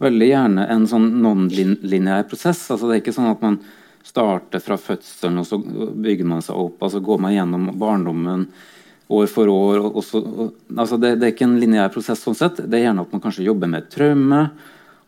[0.02, 2.64] veldig gjerne en sånn non-lineær prosess.
[2.70, 3.58] altså Det er ikke sånn at man
[4.02, 6.82] starter fra fødselen, og så bygger man seg opp.
[6.82, 8.46] altså Går man gjennom barndommen
[9.12, 9.80] år for år.
[9.80, 12.22] Og, og så, og, altså det, det, er ikke en lineær prosess.
[12.24, 12.62] sånn sett.
[12.64, 14.44] Det er gjerne at man kanskje jobber med et traume.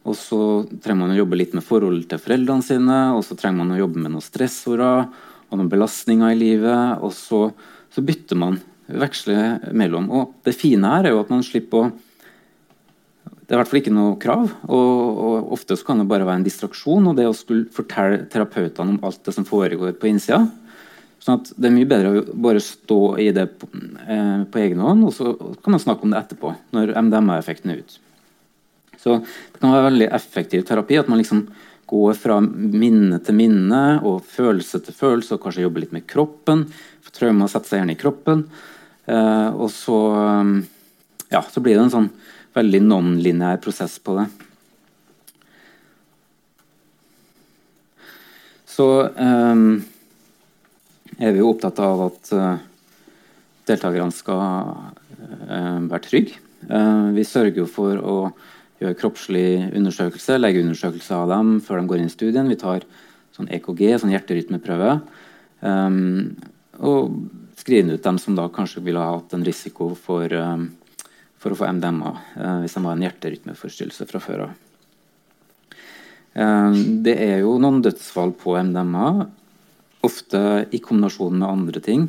[0.05, 0.39] Og så
[0.85, 3.01] trenger man å jobbe litt med forholdet til foreldrene sine.
[3.17, 5.07] Og så trenger man å jobbe med noen stressorer
[5.49, 7.05] og noen belastninger i livet.
[7.05, 7.47] Og så,
[7.95, 10.11] så bytter man, veksler mellom.
[10.13, 11.93] Og det fine her er jo at man slipper å
[13.45, 14.45] det er i hvert fall ikke noe krav.
[14.73, 17.11] Og, og, ofte så kan det bare være en distraksjon.
[17.11, 20.47] Og det å skulle fortelle terapeutene om alt det som foregår på innsida.
[21.21, 23.69] Sånn at det er mye bedre å bare stå i det på,
[24.09, 25.31] eh, på egen hånd, og så
[25.65, 26.55] kan man snakke om det etterpå.
[26.77, 28.01] Når MDMA-effekten er ute.
[29.01, 30.99] Så det kan være veldig effektiv terapi.
[31.01, 31.47] At man liksom
[31.89, 36.65] går fra minne til minne og følelse til følelse, og kanskje jobber litt med kroppen.
[37.05, 38.47] For traumer setter seg gjerne i kroppen.
[39.05, 39.99] Eh, og så,
[41.29, 42.15] ja, så blir det en sånn
[42.55, 44.29] veldig non-lineær prosess på det.
[48.75, 49.65] Så eh,
[51.19, 52.65] er vi jo opptatt av at eh,
[53.69, 56.41] deltakerne skal eh, være trygge.
[56.65, 58.15] Uh, vi sørger jo for å
[58.81, 62.49] gjøre kroppslig undersøkelse, legeundersøkelse av dem før de går inn i studien.
[62.49, 62.87] Vi tar
[63.37, 64.95] sånn EKG, sånn hjerterytmeprøve.
[65.61, 66.33] Um,
[66.81, 67.19] og
[67.61, 70.71] skriver ut dem som da kanskje ville ha hatt en risiko for um,
[71.45, 74.55] for å få MDMA eh, hvis de har en hjerterytmeforstyrrelse fra før av.
[76.41, 79.09] Eh, det er jo noen dødsfall på MDMA,
[80.05, 80.41] ofte
[80.73, 82.09] i kombinasjon med andre ting.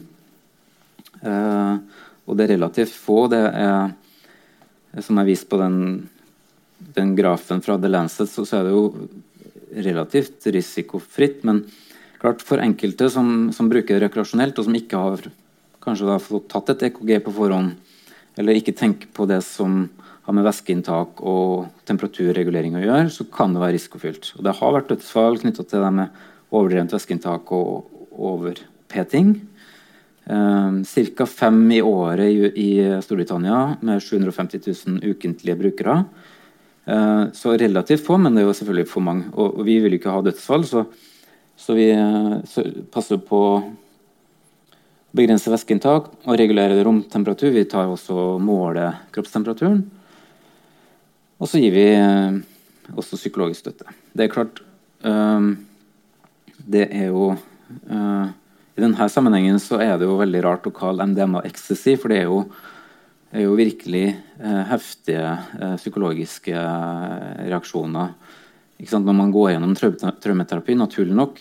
[1.19, 1.75] Eh,
[2.25, 3.25] og det er relativt få.
[3.31, 3.91] Det er,
[5.03, 5.79] som jeg viste på den,
[6.95, 11.43] den grafen fra The Lancet, så, så, er det jo relativt risikofritt.
[11.47, 11.65] Men
[12.21, 15.27] klart for enkelte som, som bruker det rekreasjonelt, og som ikke har
[15.85, 17.75] kanskje da fått tatt et EKG på forhånd,
[18.35, 19.85] eller ikke tenker på det som
[20.25, 24.31] har med væskeinntak og temperaturregulering å gjøre, så kan det være risikofylt.
[24.37, 26.23] Og det har vært dødsfall knytta til det med
[26.55, 29.35] overdrevent væskeinntak og overpeting.
[30.25, 30.79] Eh,
[31.15, 31.27] Ca.
[31.29, 32.69] fem i året i,
[33.05, 35.99] Storbritannia med 750 000 ukentlige brukere.
[36.85, 39.29] Eh, så relativt få, men det er jo selvfølgelig for mange.
[39.33, 40.85] Og, vi vil ikke ha dødsfall, så,
[41.57, 43.41] så vi eh, så passer på
[45.15, 47.54] begrense væskeinntak og regulere romtemperatur.
[47.56, 49.84] Vi tar også måler kroppstemperaturen.
[51.39, 52.38] Og så gir vi eh,
[52.95, 53.91] også psykologisk støtte.
[54.15, 54.62] Det er klart
[55.04, 55.56] um,
[56.56, 58.28] Det er jo uh,
[58.75, 62.21] I denne sammenhengen så er det jo veldig rart å kalle MDMA ecstasy, for det
[62.21, 62.39] er jo,
[63.32, 64.08] er jo virkelig
[64.69, 65.36] heftige
[65.80, 66.63] psykologiske
[67.47, 68.12] reaksjoner.
[68.75, 71.39] Når man går gjennom traumeterapi, naturlig nok,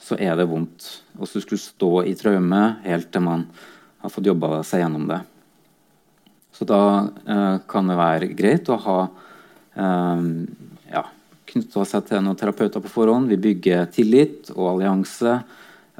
[0.00, 0.86] så er det vondt.
[1.20, 3.46] Og så skulle stå i traume helt til man
[4.00, 5.20] har fått jobba seg gjennom det.
[6.56, 6.82] Så da
[7.24, 10.22] eh, kan det være greit å ha eh,
[10.92, 11.04] ja,
[11.52, 13.30] knytta seg til noen terapeuter på forhånd.
[13.30, 15.38] Vi bygger tillit og allianse.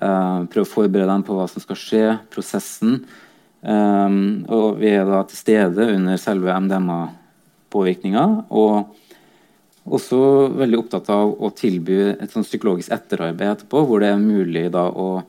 [0.00, 3.02] Eh, prøver å forberede dem på hva som skal skje, prosessen.
[3.60, 8.26] Eh, og vi er da til stede under selve MDMA-påvirkninga.
[8.48, 8.96] Og
[9.90, 10.20] også
[10.58, 14.86] veldig opptatt av å tilby et sånn psykologisk etterarbeid etterpå, hvor det er mulig da
[14.88, 15.22] å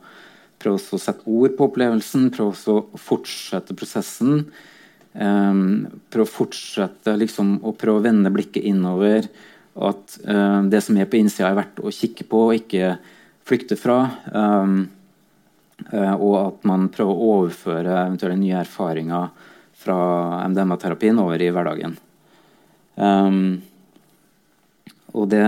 [0.62, 4.44] prøve å sette ord på opplevelsen, prøve å fortsette prosessen.
[5.12, 9.26] Um, prøve å fortsette liksom, å prøve å vende blikket innover.
[9.74, 12.94] At um, det som er på innsida, er verdt å kikke på og ikke
[13.48, 13.98] flykte fra.
[14.30, 14.84] Um,
[15.90, 19.32] og at man prøver å overføre eventuelle nye erfaringer
[19.82, 19.98] fra
[20.46, 21.96] MDMA-terapien over i hverdagen.
[22.94, 23.62] Um,
[25.12, 25.44] og det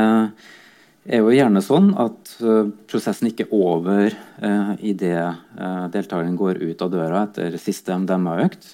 [1.05, 6.63] er jo gjerne sånn at uh, prosessen ikke er over eh, idet eh, deltakeren går
[6.63, 8.71] ut av døra etter siste MDMA-økt.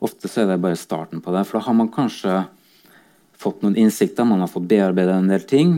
[0.00, 1.44] Ofte så er det bare starten på det.
[1.44, 2.38] For da har man kanskje
[3.40, 5.74] fått noen innsikter, man har fått bearbeidet en del ting.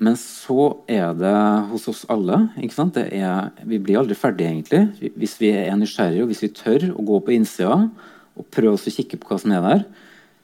[0.00, 1.36] Men så er det
[1.70, 2.46] hos oss alle.
[2.56, 5.12] Er, vi blir aldri ferdige, egentlig.
[5.16, 7.78] Hvis vi er nysgjerrige og hvis vi tør å gå på innsida
[8.36, 9.86] og prøve å kikke på hva som er der,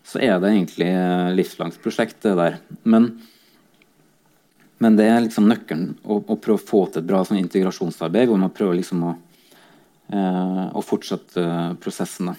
[0.06, 0.90] så er det egentlig
[1.36, 2.20] livslangt prosjekt.
[2.22, 2.58] det der.
[2.82, 3.12] Men
[4.82, 8.26] men det er liksom nøkkelen å, å prøve å få til et bra sånn, integrasjonsarbeid,
[8.26, 9.12] hvor man prøver liksom å,
[10.10, 12.34] eh, å fortsette eh, prosessene.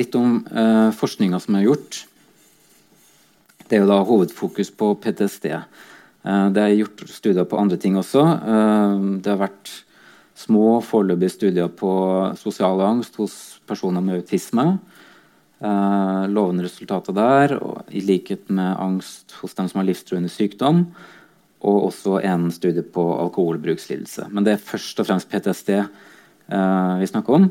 [0.00, 2.00] Litt om eh, forskninga som er gjort.
[3.68, 5.52] Det er jo da hovedfokus på PTSD.
[5.54, 8.26] Eh, det er gjort studier på andre ting også.
[8.26, 9.76] Eh, det har vært
[10.38, 11.92] små foreløpige studier på
[12.40, 13.34] sosial angst hos
[13.68, 14.78] personer med autisme.
[15.62, 17.56] Eh, lovende resultater der,
[17.90, 20.86] i likhet med angst hos dem som har livstruende sykdom.
[21.62, 24.26] Og også en studie på alkoholbrukslidelse.
[24.30, 27.46] Men det er først og fremst PTSD eh, vi snakker om.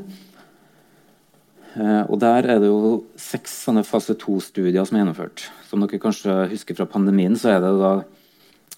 [1.72, 5.46] Eh, og der er det jo seks sånne fase to-studier som er gjennomført.
[5.70, 7.94] Som dere kanskje husker fra pandemien, så er det da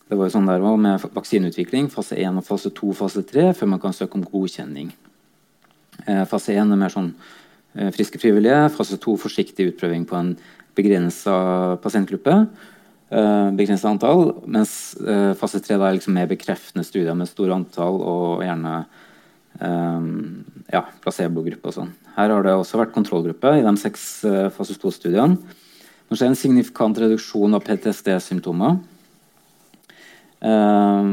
[0.09, 1.89] det var jo sånn der med vaksineutvikling.
[1.93, 4.93] Fase 1 og fase 2 fase 3 før man kan søke om godkjenning.
[6.29, 7.15] fase 1 er mer sånn
[7.75, 8.69] Eh, friske frivillige.
[8.77, 10.37] Fase 2 forsiktig utprøving på en
[10.79, 12.45] begrensa pasientgruppe.
[13.15, 14.97] Begrensa begrenset antall, mens
[15.39, 18.73] fase 3 er liksom mer bekreftende studier med store antall og gjerne
[19.61, 21.93] um, ja, placebogruppe og sånn.
[22.17, 24.25] Her har det også vært kontrollgruppe i de seks
[24.57, 25.37] fase 2-studiene.
[26.09, 28.81] Det skjer en signifikant reduksjon av PTSD-symptomer
[30.45, 31.11] uh,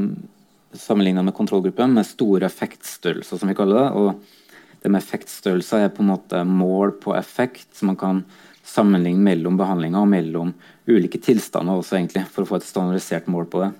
[0.77, 3.89] sammenlignet med kontrollgruppen med store effektstørrelser, som vi kaller det.
[3.91, 4.39] og
[4.81, 8.23] det med effektstørrelser er på en måte mål på effekt, som man kan
[8.65, 10.53] sammenligne mellom behandlinger og mellom
[10.89, 13.71] ulike tilstander også, egentlig, for å få et standardisert mål på det.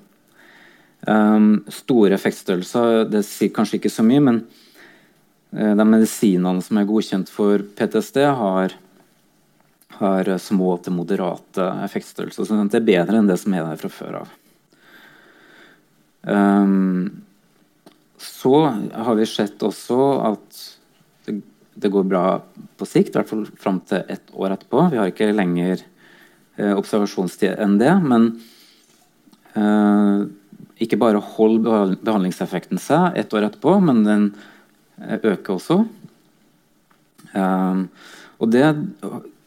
[1.10, 4.44] Um, store effektstørrelser det sier kanskje ikke så mye, men
[5.58, 8.78] uh, de medisinene som er godkjent for PTSD, har,
[9.98, 12.46] har små til moderate effektstørrelser.
[12.46, 14.38] Så det er bedre enn det som er der fra før av.
[16.22, 17.24] Um,
[18.22, 18.54] så
[18.94, 19.98] har vi sett også
[20.30, 20.60] at
[21.82, 22.26] det går bra
[22.78, 24.84] på sikt, i hvert fall fram til ett år etterpå.
[24.92, 25.82] Vi har ikke lenger
[26.60, 27.94] eh, observasjonstid enn det.
[28.06, 28.28] Men
[29.56, 30.28] eh,
[30.84, 34.28] ikke bare holder behandlingseffekten seg ett år etterpå, men den
[35.00, 35.80] eh, øker også.
[37.32, 37.84] Eh,
[38.42, 38.68] og det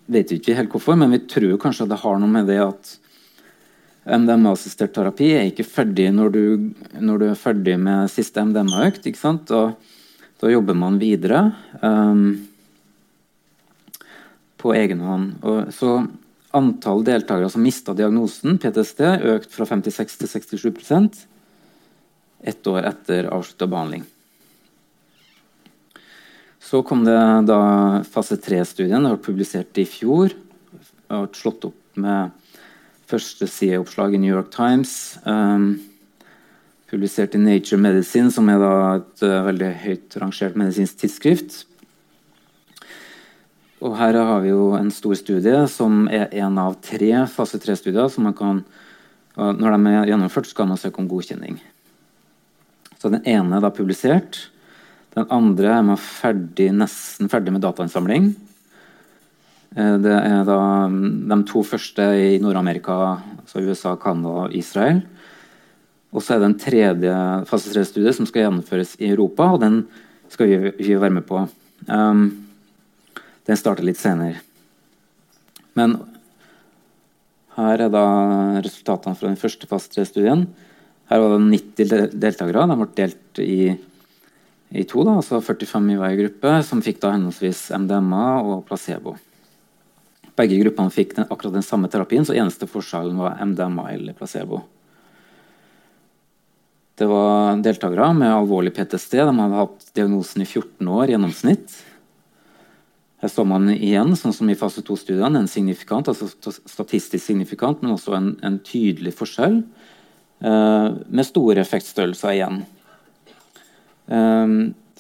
[0.07, 2.97] vet vi ikke helt hvorfor, men vi tror kanskje det har noe med det at
[4.05, 6.43] MDMA-assistert terapi er ikke ferdig når du,
[7.01, 9.07] når du er ferdig med siste MDMA-økt.
[9.09, 9.53] ikke sant?
[9.55, 9.77] Og
[10.43, 11.47] da jobber man videre
[11.81, 12.35] um,
[14.61, 15.33] på egen hånd.
[15.45, 15.97] Og så
[16.55, 21.25] Antall deltakere som mista diagnosen PTSD, økt fra 56 til 67%
[22.45, 24.05] ett år etter avslutta behandling.
[26.63, 27.17] Så kom det
[27.49, 27.59] da
[28.07, 29.03] fase tre-studien.
[29.03, 30.37] Det ble publisert i fjor.
[31.09, 32.31] Ble slått opp med
[33.11, 35.19] første sideoppslag i New York Times.
[35.27, 35.81] Um,
[36.91, 41.65] publisert i Nature Medicine, som er et uh, veldig høyt rangert medisinsk tidsskrift.
[43.85, 48.09] Og her har vi jo en stor studie som er en av tre fase tre-studier.
[48.09, 48.65] som man kan,
[49.37, 51.61] uh, Når de er gjennomført, skal man søke om godkjenning.
[52.99, 54.49] Så Den ene er da publisert.
[55.15, 58.35] Den andre er man ferdig, nesten ferdig med datainnsamling.
[59.75, 65.03] Uh, det er da um, de to første i Nord-Amerika, altså USA, Canada og Israel.
[66.15, 67.13] Og så er det en tredje
[67.51, 69.81] fase tre-studie som skal gjennomføres i Europa, og den
[70.31, 71.43] skal vi, vi være med på.
[71.91, 72.29] Um,
[73.45, 74.39] den starter litt senere.
[75.75, 75.99] Men
[77.59, 78.05] her er da
[78.63, 80.47] resultatene fra den første fase tre-studien.
[81.11, 81.43] Her var det
[81.77, 82.65] 90 deltakere.
[82.71, 83.59] De ble delt i,
[84.75, 89.19] i to, da, altså 45 i hver gruppe, som fikk da henholdsvis MDMA og placebo.
[90.39, 94.65] Begge gruppene fikk den, akkurat den samme terapien, så eneste forskjellen var MDMA eller placebo.
[96.99, 99.19] Det var deltakere med alvorlig PTSD.
[99.19, 101.75] De hadde hatt diagnosen i 14 år gjennomsnitt.
[103.23, 106.29] Her står man igjen, sånn som i fase 2-studiene, en signifikant, altså
[106.69, 112.63] statistisk signifikant, men også en, en tydelig forskjell eh, med store effektstørrelser igjen.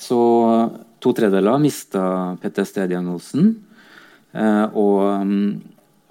[0.00, 0.18] Så
[1.04, 2.04] to tredjedeler mista
[2.40, 3.50] PTSD-diagnosen.
[4.34, 5.30] Og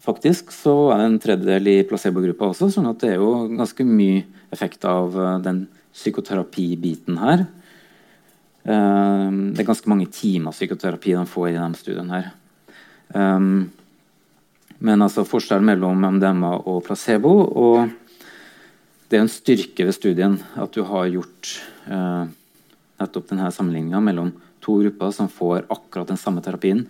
[0.04, 3.84] faktisk så er det en tredjedel i placebo-gruppa også, sånn at det er jo ganske
[3.88, 4.24] mye
[4.56, 7.46] effekt av den psykoterapibiten her.
[8.64, 12.30] Det er ganske mange timer psykoterapi de får i denne studien her.
[14.84, 18.00] Men altså forskjellen mellom MDMA og placebo og
[19.08, 21.50] Det er en styrke ved studien at du har gjort
[21.86, 22.24] eh,
[22.98, 24.32] nettopp denne sammenligninga mellom
[24.64, 26.82] to grupper som får akkurat den samme terapien.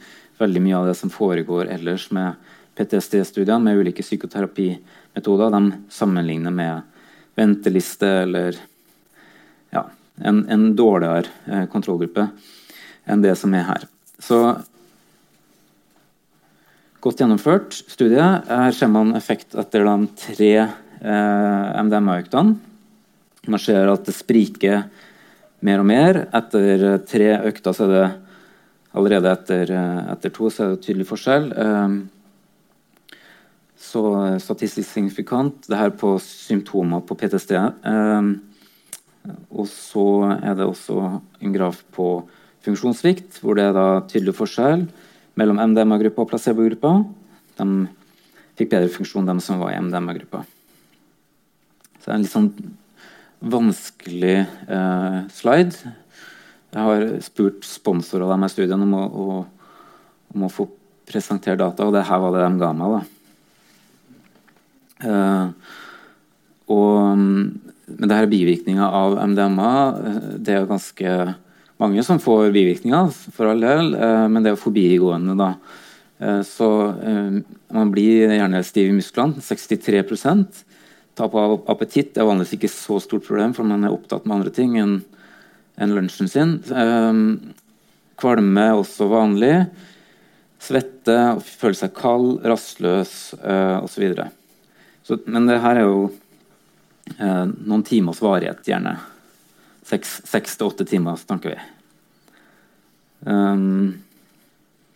[0.41, 2.39] Veldig mye av det som foregår ellers med
[2.77, 6.81] PTSD-studiene med ulike psykoterapimetoder, de sammenligner med
[7.37, 8.57] venteliste eller
[9.73, 9.85] ja,
[10.21, 12.27] en, en dårligere eh, kontrollgruppe
[13.05, 13.89] enn det som er her.
[14.21, 14.39] Så
[17.03, 18.23] Godt gjennomført studie.
[18.47, 22.53] Her ser man effekt etter de tre eh, MDMA-øktene.
[23.51, 24.85] Man ser at det spriker
[25.67, 26.21] mer og mer.
[26.31, 28.05] Etter tre økter så er det
[28.93, 29.71] allerede etter,
[30.13, 31.49] etter to så er det tydelig forskjell.
[31.63, 31.95] Eh,
[33.83, 34.03] så
[34.41, 35.67] statistisk signifikant.
[35.67, 37.55] Det her på symptomer på PTSD.
[37.59, 38.31] Eh,
[39.53, 40.07] og så
[40.39, 40.99] er det også
[41.41, 42.07] en graf på
[42.63, 44.87] funksjonssvikt, hvor det er da tydelig forskjell
[45.39, 46.93] mellom MDMA-gruppa og placebo-gruppa.
[47.59, 47.67] De
[48.59, 50.43] fikk bedre funksjon, de som var i MDMA-gruppa.
[51.99, 52.51] Så det er en litt sånn
[53.53, 55.93] vanskelig eh, slide.
[56.73, 59.35] Jeg har spurt sponsorer av disse studiene om å, å,
[60.33, 60.65] om å, få
[61.05, 63.11] presentere data, og det her var det de ga meg.
[65.03, 65.75] Eh,
[66.73, 69.71] og, men det her er bivirkninger av MDMA.
[69.99, 71.15] Eh, det er ganske
[71.83, 75.37] mange som får bivirkninger, for all del, eh, men det er forbigående.
[75.37, 75.53] da.
[76.23, 76.69] Eh, så
[77.03, 77.41] eh,
[77.73, 79.43] man blir gjerne stiv i musklene.
[79.43, 80.63] 63%
[81.13, 84.53] Tap av appetitt er vanligvis ikke så stort problem, for man er opptatt med andre
[84.53, 84.95] ting enn
[85.81, 86.57] enn lunsjen sin.
[88.19, 89.53] Kvalme er også vanlig.
[90.63, 93.33] Svette, føle seg kald, rastløs
[93.81, 94.05] osv.
[95.25, 96.05] Men det her er jo
[97.09, 98.95] noen timers varighet, gjerne.
[99.83, 101.61] Seks til åtte timer, snakker vi.
[103.25, 104.03] Um,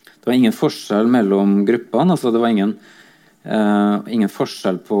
[0.04, 2.12] det var ingen forskjell mellom gruppene.
[2.12, 2.76] altså Det var ingen,
[3.44, 5.00] uh, ingen forskjell på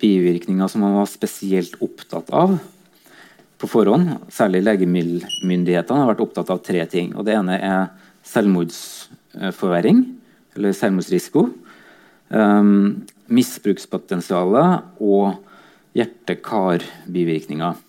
[0.00, 2.58] bivirkninger som man var spesielt opptatt av
[3.60, 4.12] på forhånd.
[4.32, 7.14] Særlig legemiddelmyndighetene har vært opptatt av tre ting.
[7.16, 7.88] og Det ene er
[8.26, 10.04] selvmordsforverring,
[10.56, 11.48] eller selvmordsrisiko.
[12.28, 15.36] Um, misbrukspotensialet og
[15.96, 17.82] hjerte-kar-bivirkninger.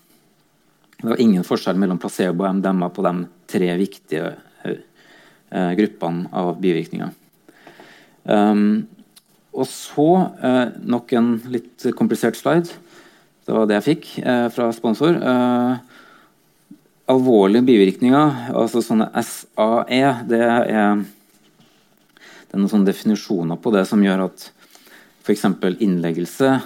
[0.98, 3.14] Det var ingen forskjell mellom placebo og MDMA på de
[3.50, 4.30] tre viktige
[4.66, 7.12] uh, gruppene av bivirkninger.
[8.28, 8.86] Um,
[9.54, 10.10] og så
[10.42, 12.74] uh, nok en litt komplisert slide.
[13.48, 15.16] Det var det jeg fikk eh, fra sponsor.
[17.08, 20.98] alvorlige bivirkninger, altså sånne SAE, det er,
[22.44, 24.50] det er noen definisjoner på det som gjør at
[25.24, 25.46] f.eks.
[25.80, 26.58] innleggelse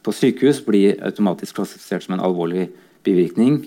[0.00, 2.70] på sykehus blir automatisk klassifisert som en alvorlig
[3.04, 3.60] bivirkning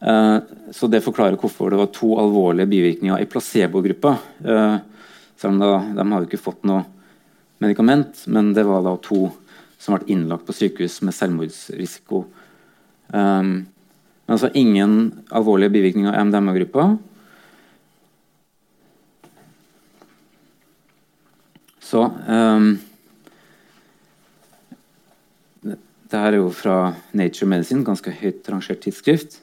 [0.00, 0.38] Eh,
[0.70, 4.16] så det forklarer hvorfor det var to alvorlige bivirkninger i placebo-gruppa.
[4.44, 4.76] Eh,
[5.36, 6.84] selv om da, de hadde ikke fått noe
[7.64, 9.30] medikament, men det var da to
[9.78, 12.24] som ble innlagt på sykehus med selvmordsrisiko.
[13.12, 13.52] Um,
[14.26, 14.96] men altså ingen
[15.30, 16.88] alvorlige bivirkninger av MDMA-gruppa.
[21.86, 22.72] Så um,
[26.16, 29.38] her er jo fra Nature Medicine, ganske høyt rangert tidsskrift.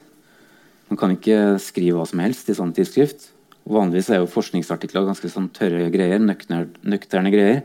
[0.90, 3.30] Man kan ikke skrive hva som helst i sånn tidsskrift.
[3.64, 7.62] Vanligvis er jo forskningsartikler ganske sånn tørre greier, nøkterne greier.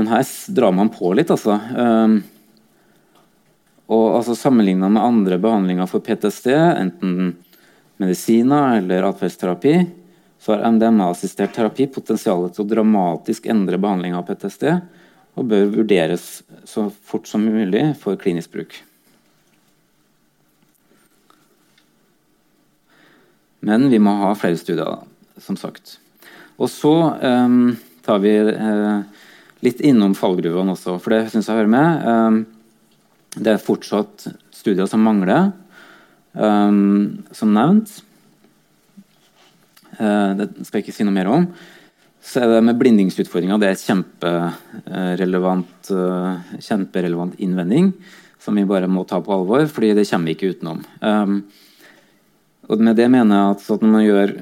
[0.00, 0.24] Men her
[0.56, 1.58] drar man på litt, altså.
[1.76, 2.22] Um,
[3.92, 7.34] og altså Sammenligna med andre behandlinger for PTSD, enten
[8.00, 9.74] medisiner eller atferdsterapi,
[10.40, 14.66] så har MDMA-assistert terapi potensial til å dramatisk endre behandlinga av PTSD
[15.36, 16.26] og bør vurderes
[16.64, 18.80] så fort som mulig for klinisk bruk.
[23.68, 25.04] Men vi må ha flere studier,
[25.36, 25.98] som sagt.
[26.56, 29.04] Og så um, tar vi uh,
[29.64, 32.06] litt innom fallgruvene også, for det syns jeg hører med.
[32.06, 32.38] Um,
[33.36, 35.52] det er fortsatt studier som mangler,
[36.32, 37.92] um, som nevnt.
[40.00, 41.46] Uh, det skal jeg ikke si noe mer om.
[42.20, 47.94] Så er det med blindingsutfordringer det er kjemperelevant, uh, kjemperelevant innvending
[48.40, 50.80] som vi bare må ta på alvor, fordi det kommer vi ikke utenom.
[51.04, 51.42] Um,
[52.70, 54.34] og med det mener jeg at, at når man gjør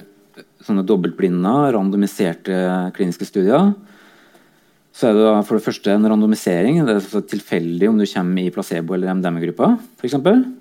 [0.67, 2.59] sånne dobbeltblinda, randomiserte
[2.97, 3.73] kliniske studier,
[4.95, 6.81] Så er det for det første en randomisering.
[6.87, 9.79] Det er tilfeldig om du kommer i placebo- eller MDM-gruppa.
[9.99, 10.55] For eksempel.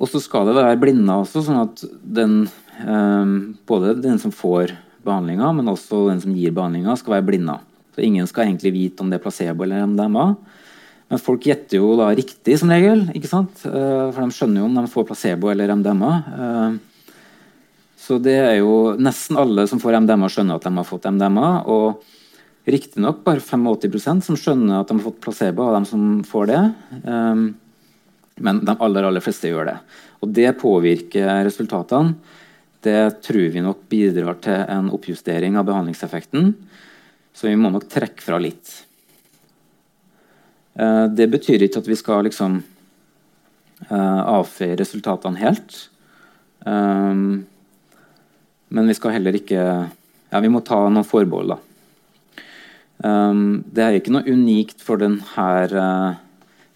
[0.00, 2.48] og så skal det være blinda også, sånn at den,
[2.80, 3.32] eh,
[3.68, 4.72] både den som får
[5.04, 7.60] behandlinga, men også den som gir behandlinga, skal være blinda.
[7.94, 10.36] Så ingen skal egentlig vite om det er placebo eller MDMA.
[11.10, 13.08] Men folk gjetter jo da riktig, som regel.
[13.12, 13.64] ikke sant?
[13.66, 16.12] Eh, for de skjønner jo om de får placebo eller MDMA.
[16.38, 16.78] Eh,
[17.98, 21.66] så det er jo nesten alle som får MDMA, skjønner at de har fått MDMA.
[21.66, 22.00] Og
[22.74, 26.60] riktignok bare 85% som skjønner at de har fått placebo, av dem som får det.
[27.04, 27.44] Um,
[28.40, 29.76] men de aller, aller fleste gjør det.
[30.20, 32.16] Og det påvirker resultatene.
[32.80, 36.54] Det tror vi nok bidrar til en oppjustering av behandlingseffekten.
[37.36, 38.72] Så vi må nok trekke fra litt.
[40.78, 42.60] Uh, det betyr ikke at vi skal liksom
[43.90, 45.82] uh, avfeie resultatene helt.
[46.64, 47.42] Um,
[48.70, 49.62] men vi skal heller ikke
[50.30, 51.69] Ja, vi må ta noen forbehold, da.
[53.00, 55.24] Um, det er ikke noe unikt for denne
[55.72, 56.18] uh,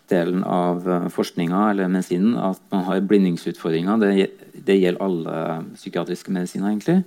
[0.08, 4.00] delen av uh, forskninga eller medisinen at man har blindingsutfordringer.
[4.00, 4.28] Det,
[4.64, 5.38] det gjelder alle
[5.74, 7.02] psykiatriske medisiner, egentlig.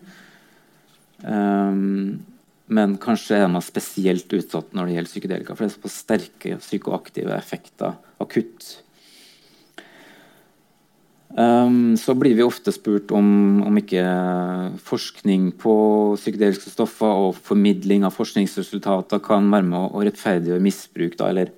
[1.25, 2.19] Um,
[2.67, 6.57] men kanskje er man spesielt utsatt når det gjelder psykedelika, for det er såpass sterke
[6.61, 8.73] psykoaktive effekter akutt.
[11.35, 14.03] Um, så blir vi ofte spurt om, om ikke
[14.87, 15.73] forskning på
[16.15, 21.51] psykedeliske stoffer og formidling av forskningsresultater kan være med å rettferdiggjøre misbruk, da, eller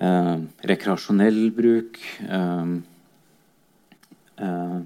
[0.00, 0.40] uh,
[0.72, 2.00] rekreasjonell bruk.
[2.24, 2.80] Um,
[4.40, 4.80] uh,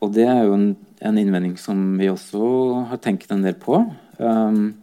[0.00, 0.68] og det er jo en,
[1.02, 3.82] en, innvending som vi også har tenkt en del på.
[4.22, 4.76] Um,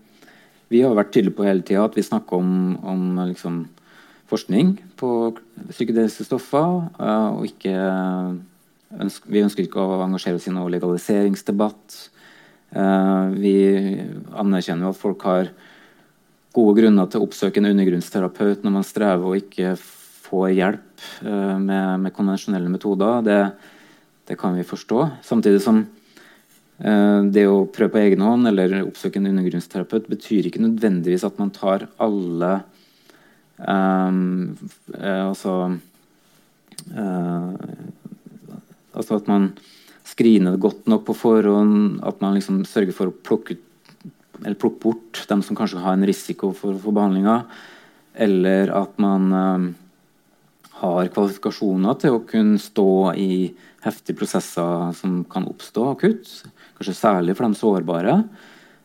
[0.73, 3.63] vi har vært tydelige på hele tida at vi snakker om, om liksom,
[4.32, 5.09] forskning på
[5.69, 6.88] psykedeliske stoffer.
[6.99, 7.74] Eh, og ikke
[9.03, 11.97] ønsker, vi ønsker ikke å engasjere oss i noe legaliseringsdebatt.
[12.74, 13.55] Eh, vi
[14.39, 15.51] anerkjenner jo at folk har
[16.53, 21.57] gode grunner til å oppsøke en undergrunnsterapeut når man strever og ikke får hjelp eh,
[21.59, 23.26] med, med konvensjonelle metoder.
[23.26, 23.41] Det,
[24.30, 25.09] det, kan vi forstå.
[25.26, 25.86] Samtidig som
[26.84, 31.51] det å prøve på egen hånd eller oppsøke en undergrunnsterapeut betyr ikke nødvendigvis at man
[31.53, 32.49] tar alle
[33.64, 35.53] altså
[36.93, 37.53] uh,
[38.93, 39.47] Altså at man
[40.05, 42.01] screener det godt nok på forhånd.
[42.05, 43.57] At man liksom sørger for å plukke,
[44.43, 47.39] plukke bort dem som kanskje har en risiko for, for behandlinga.
[48.14, 49.68] Eller at man um,
[50.84, 53.32] har kvalifikasjoner til å kunne stå i
[53.84, 56.30] heftige prosesser som kan oppstå akutt.
[56.78, 58.18] Kanskje særlig for de sårbare.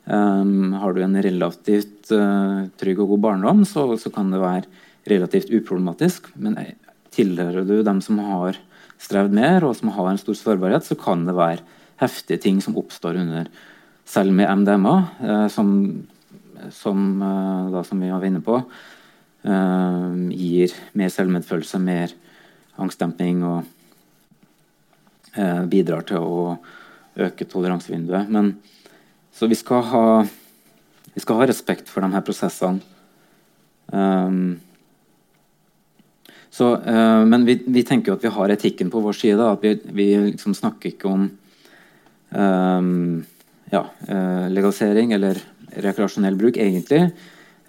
[0.08, 4.64] Um, har du en relativt uh, trygg og god barndom, så, så, kan det være
[5.10, 6.30] relativt uproblematisk.
[6.40, 6.56] Men
[7.12, 8.56] tilhører du dem som har
[8.98, 11.60] strevd mer, og som har en stor sårbarhet, så kan det være
[12.00, 13.50] heftige ting som oppstår under
[14.08, 15.74] selv med MDMA, uh, som,
[16.72, 18.62] som, uh, da, som, vi var inne på,
[20.34, 22.10] gir mer selvmedfølelse, mer
[22.82, 23.68] angstdemping og
[25.70, 26.40] bidrar til å
[27.22, 28.28] øke toleransevinduet.
[28.34, 28.50] Men
[29.38, 30.04] så vi skal ha,
[31.14, 32.82] vi skal ha respekt for de her prosessene.
[33.94, 34.58] Um,
[36.50, 39.44] så, uh, men vi, vi, tenker jo at vi har etikken på vår side.
[39.46, 41.28] At vi, vi liksom snakker ikke om
[42.34, 43.20] um,
[43.70, 45.38] ja, uh, legalisering eller
[45.86, 47.12] rekreasjonell bruk, egentlig.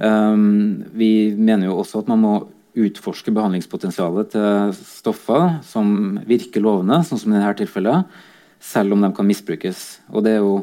[0.02, 2.34] Um, vi mener jo også at man må
[2.80, 8.20] utforske behandlingspotensialet til stoffer som virker lovende, sånn som i dette tilfellet,
[8.64, 10.00] selv om de kan misbrukes.
[10.14, 10.62] Og det er jo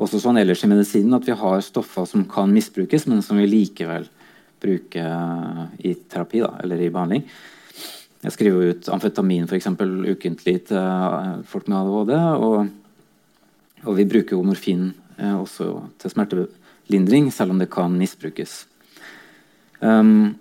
[0.00, 3.48] også sånn ellers i medisinen at vi har stoffer som kan misbrukes, men som vi
[3.48, 4.08] likevel
[4.60, 7.26] bruker eh, i terapi da, eller i behandling.
[8.20, 12.14] Jeg skriver ut amfetamin for eksempel, ukentlig til eh, folk med ADHD.
[12.44, 12.58] Og,
[13.86, 18.64] og vi bruker jo morfin eh, også til smertelindring, selv om det kan misbrukes.
[19.80, 20.34] Um,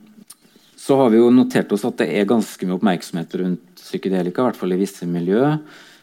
[0.80, 4.50] så har vi jo notert oss at det er ganske mye oppmerksomhet rundt psykedelika, i
[4.50, 5.54] hvert fall i visse miljø.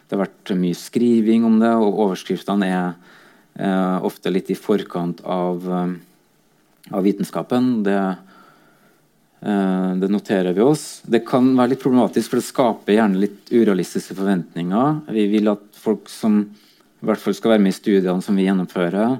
[0.06, 3.15] Det har vært mye skriving om det, og overskriftene er
[3.56, 7.82] ofte litt i forkant av, eh, av vitenskapen.
[7.82, 8.16] Det,
[9.42, 11.02] eh, det, noterer vi oss.
[11.06, 15.00] Det kan være litt problematisk, for det skaper gjerne litt urealistiske forventninger.
[15.08, 16.40] Vi vil at folk som
[17.02, 19.18] i hvert fall skal være med i studiene som vi gjennomfører,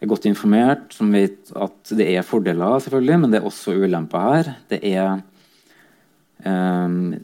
[0.00, 4.18] er godt informert, som vet at det er fordeler, selvfølgelig, men det er også ulemper
[4.18, 4.56] her.
[4.70, 5.20] Det er,
[6.44, 7.18] um,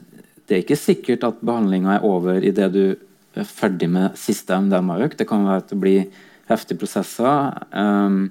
[0.44, 2.96] det er ikke sikkert at behandlinga er over idet du
[3.34, 5.18] er ferdig med siste MDMA-økt.
[5.18, 6.06] Det kan være at det blir
[6.48, 8.26] heftige prosesser um,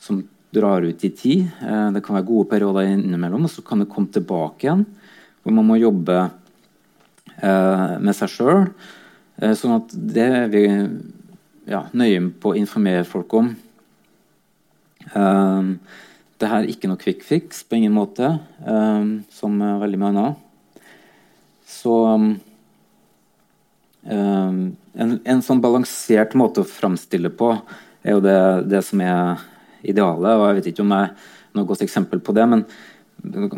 [0.00, 0.22] som
[0.54, 1.46] drar ut i tid.
[1.62, 4.84] Uh, det kan være gode perioder innimellom, og så kan det komme tilbake igjen.
[5.42, 6.18] Hvor man må jobbe
[7.42, 8.66] uh, med seg sjøl.
[9.40, 10.64] Uh, sånn at det er vi
[11.68, 13.54] ja, nøye på å informere folk om.
[15.14, 15.78] Um,
[16.38, 20.44] det her er ikke noe quick fix på ingen måte, um, som veldig mye annet.
[21.68, 22.30] Så um,
[24.08, 27.50] en, en, sånn balansert måte å framstille på
[28.02, 28.38] er jo det,
[28.70, 29.42] det, som er
[29.82, 30.30] idealet.
[30.32, 32.64] og Jeg vet ikke om jeg er noe godt eksempel på det, men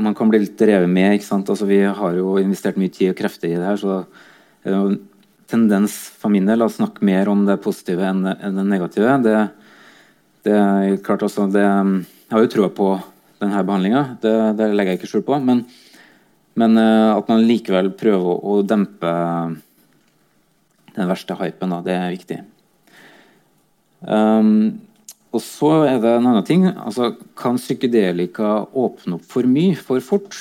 [0.01, 1.15] man kan bli litt revet med.
[1.15, 1.51] ikke sant?
[1.53, 3.79] Altså, vi har jo investert mye tid og krefter i det her.
[3.81, 4.03] så
[4.65, 4.99] det er jo
[5.51, 9.17] tendens for min del å snakke mer om det positive enn, enn det negative.
[9.25, 9.37] Det,
[10.47, 12.91] det er klart også, det, Jeg har jo trua på
[13.41, 15.39] denne behandlinga, det, det, legger jeg ikke skjul på.
[15.43, 15.65] Men,
[16.61, 19.13] men, eh, at man likevel prøver å dempe
[20.97, 22.39] den verste hypen, da, det er viktig.
[24.01, 24.81] Um,
[25.31, 26.65] og så er det en annen ting.
[26.67, 30.35] altså Kan psykedelika åpne opp for mye for fort?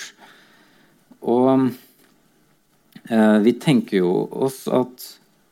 [1.19, 1.69] Og
[3.09, 4.13] eh, vi tenker jo
[4.47, 5.05] oss at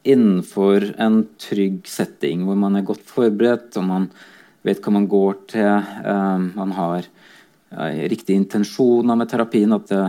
[0.07, 4.07] innenfor en trygg setting hvor man er godt forberedt, og man
[4.65, 10.05] vet hva man går til, eh, man har ja, riktige intensjoner med terapien, at, det,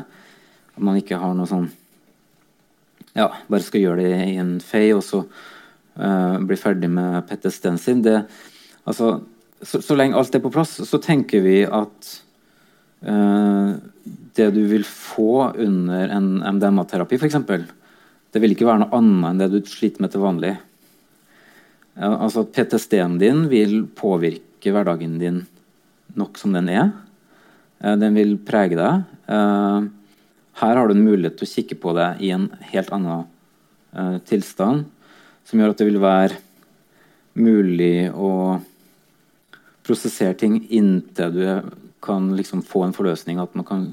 [0.76, 1.68] at, man ikke har noe sånn
[3.18, 7.80] Ja, bare skal gjøre det i en fei, og så uh, bli ferdig med PTSD-en
[7.82, 8.04] sin.
[8.06, 8.22] det
[8.88, 9.18] Altså,
[9.60, 12.12] så, så, lenge alt er på plass, så tenker vi at
[13.04, 13.74] uh,
[14.38, 17.36] det du vil få under en MDMA-terapi, f.eks.,
[18.28, 20.54] det vil ikke være noe annet enn det du sliter med til vanlig.
[21.98, 25.42] Uh, altså PTSD-en din vil påvirke hverdagen din
[26.16, 26.92] nok som den er.
[27.82, 29.06] Uh, den vil prege deg.
[30.58, 33.26] Her har du en mulighet til å kikke på det i en helt annen
[34.28, 34.86] tilstand,
[35.46, 36.40] som gjør at det vil være
[37.38, 38.58] mulig å
[39.86, 41.44] prosessere ting inntil du
[42.04, 43.86] kan liksom få en forløsning, at man kan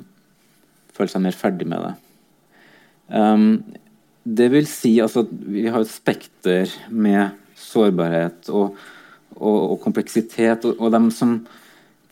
[0.96, 1.94] føle seg mer ferdig med det.
[3.10, 3.48] Um,
[4.26, 8.78] det vil si altså, at vi har et spekter med sårbarhet og,
[9.36, 10.66] og, og kompleksitet.
[10.66, 11.36] Og, og de, som,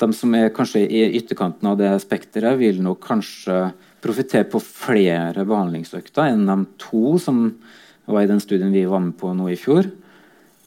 [0.04, 3.66] som, er kanskje i ytterkanten av det spekteret, vil nok kanskje
[4.04, 7.46] profitere på flere behandlingsøkter enn de to som
[8.06, 9.88] var i den studien vi var med på nå i fjor.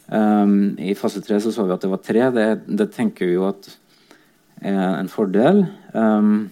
[0.07, 2.29] Um, I fase tre så, så vi at det var tre.
[2.33, 2.47] Det,
[2.79, 3.69] det tenker vi jo at
[4.65, 5.67] er en fordel.
[5.93, 6.49] Um,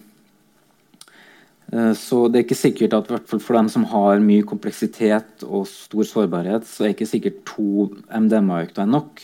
[1.97, 3.09] så det er ikke sikkert at
[3.41, 8.85] for dem som har mye kompleksitet og stor sårbarhet, så er ikke sikkert to MDMA-økter
[8.87, 9.23] nok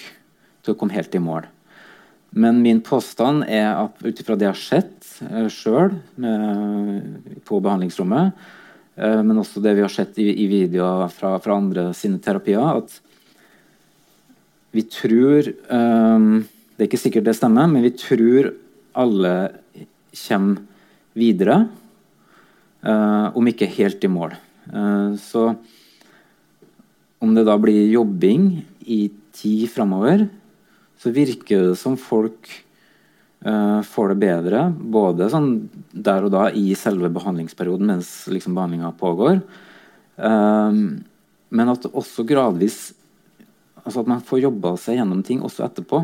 [0.66, 1.46] til å komme helt i mål.
[2.32, 5.01] Men min påstand er at ut ifra det jeg har sett
[5.52, 5.96] sjøl
[7.48, 8.36] på behandlingsrommet,
[8.98, 12.82] uh, men også det vi har sett i, i videoer fra, fra andre sine terapier,
[12.82, 13.00] at
[14.72, 18.54] vi tror um, Det er ikke sikkert det stemmer, men vi tror
[18.98, 19.34] alle
[20.16, 20.64] kommer
[21.14, 21.58] videre.
[22.82, 24.32] Om ikke helt i mål.
[25.22, 25.44] Så
[27.22, 28.48] om det da blir jobbing
[28.82, 30.26] i tid framover,
[30.98, 32.50] så virker det som folk
[33.48, 34.64] uh, får det bedre.
[34.72, 35.52] Både sånn
[35.92, 39.42] der og da i selve behandlingsperioden mens liksom behandlinga pågår.
[40.22, 42.92] men at også gradvis
[43.84, 46.04] altså at man får jobba seg gjennom ting også etterpå.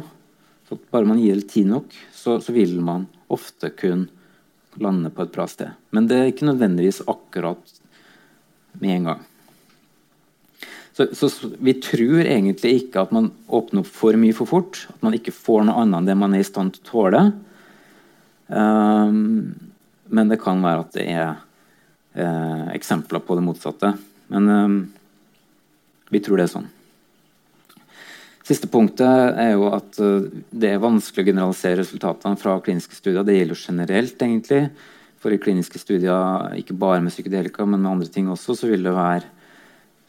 [0.68, 4.10] Så bare man gir det tid nok, så, så, vil man ofte kunne
[4.82, 5.72] lande på et bra sted.
[5.96, 7.78] Men det er ikke nødvendigvis akkurat
[8.82, 9.22] med en gang.
[10.98, 14.80] Så, så, vi tror egentlig ikke at man åpner opp for mye for fort.
[14.90, 17.22] At man ikke får noe annet enn det man er i stand til å tåle.
[18.48, 19.20] Um,
[20.10, 23.94] men det kan være at det er uh, eksempler på det motsatte.
[24.34, 24.80] Men um,
[26.10, 26.68] vi tror det er sånn.
[28.48, 33.22] Siste punktet er jo at uh, det er vanskelig å generalisere resultatene fra kliniske studier.
[33.22, 34.64] Det gjelder jo generelt, egentlig.
[35.22, 38.90] For i kliniske studier, ikke bare med psykedelika, men med andre ting også, så vil
[38.90, 39.37] det være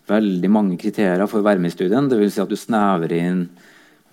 [0.09, 2.09] veldig mange kriterier for å være med i studien.
[2.09, 3.43] Det vil si at du snevrer inn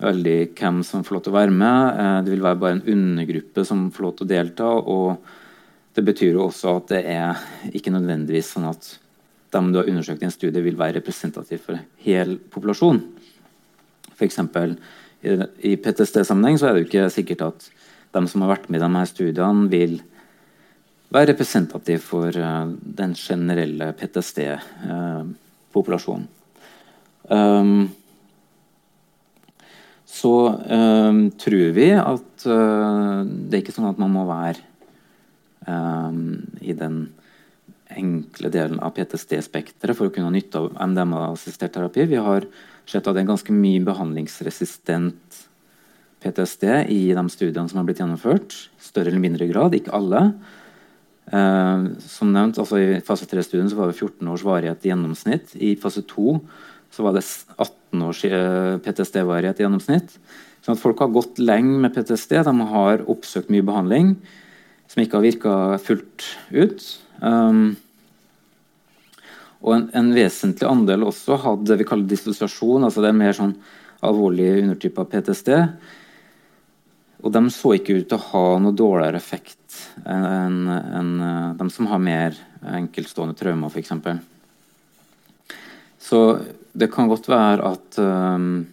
[0.02, 2.00] veldig hvem som får lov til å være med.
[2.02, 4.70] Eh, det vil være bare en undergruppe som får lov til å delta.
[4.76, 8.92] Og det betyr jo også at det er ikke nødvendigvis sånn at
[9.56, 12.98] de du har undersøkt i en studie, vil være representativ for hel populasjon.
[14.16, 14.40] F.eks.
[15.64, 17.70] i PTSD-sammenheng så er det jo ikke sikkert at
[18.16, 19.96] de som har vært med i de her studiene, vil
[21.14, 25.45] være representativ for uh, den generelle PTSD-populasjonen.
[25.76, 27.88] Uh, um,
[30.06, 34.62] så um, tror vi at uh, det er ikke sånn at man må være
[35.66, 37.02] um, i den
[37.96, 42.06] enkle delen av PTSD-spekteret for å kunne ha nytte av MDMA-assistert terapi.
[42.10, 42.46] Vi har
[42.86, 45.42] sett at det er ganske mye behandlingsresistent
[46.22, 48.56] PTSD i de studiene som har blitt gjennomført.
[48.82, 50.22] Større eller mindre grad, ikke alle.
[51.26, 55.56] Eh, som nevnt, altså I fase 3-studien var det 14 års varighet i gjennomsnitt.
[55.58, 56.38] I fase 2
[56.94, 57.24] så var det
[57.56, 60.14] 18 års eh, PTSD-varighet i gjennomsnitt.
[60.62, 62.38] Sånn at folk har gått lenge med PTSD.
[62.46, 64.14] De har oppsøkt mye behandling
[64.90, 66.86] som ikke har virka fullt ut.
[67.20, 67.76] Um,
[69.66, 72.86] og en, en, vesentlig andel også hadde det vi kaller dissosiasjon.
[72.86, 73.54] altså Det er mer sånn
[74.06, 75.52] alvorlig undertype av PTSD.
[77.26, 79.65] Og de så ikke ut til å ha noe dårligere effekt
[80.04, 83.92] enn en, eh, de som har mer enkeltstående traumer, f.eks.
[85.98, 86.20] Så
[86.76, 88.66] det kan godt være at um,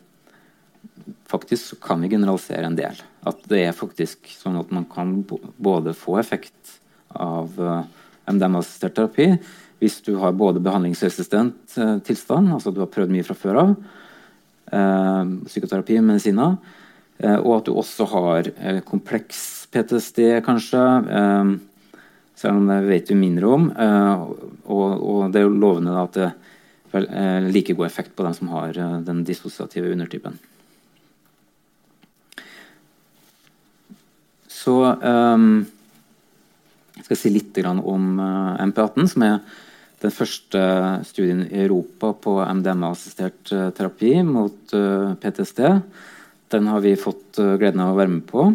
[1.29, 2.99] faktisk kan vi generalisere en del.
[3.25, 6.77] At det er faktisk sånn at man kan både få effekt
[7.13, 9.33] av uh, eh, MDMA-assistert terapi
[9.83, 11.73] hvis du har både behandlingsresistent
[12.07, 13.73] tilstand, altså du har prøvd mye fra før av,
[15.43, 16.82] psykoterapi, medisiner, uh,
[17.23, 18.49] og at du også har
[18.87, 20.81] kompleks PTSD, kanskje.
[22.35, 23.69] selv om det vet vi mindre om.
[24.67, 26.31] Og, det er jo lovende at det
[27.09, 30.37] eh, like god effekt på dem som har eh, den dissosiative undertypen.
[34.53, 34.77] Så
[36.93, 39.41] jeg skal si litt om uh, MP18, som er
[39.99, 40.61] den første
[41.03, 44.71] studien i Europa på MDMA-assistert terapi mot
[45.19, 45.59] PTSD.
[46.53, 48.53] Den har vi fått gleden av å være med på.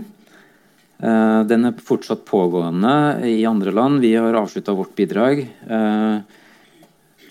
[0.99, 2.93] den er fortsatt pågående
[3.27, 4.01] i andre land.
[4.03, 5.45] Vi har avslutta vårt bidrag.
[5.71, 6.23] Uh,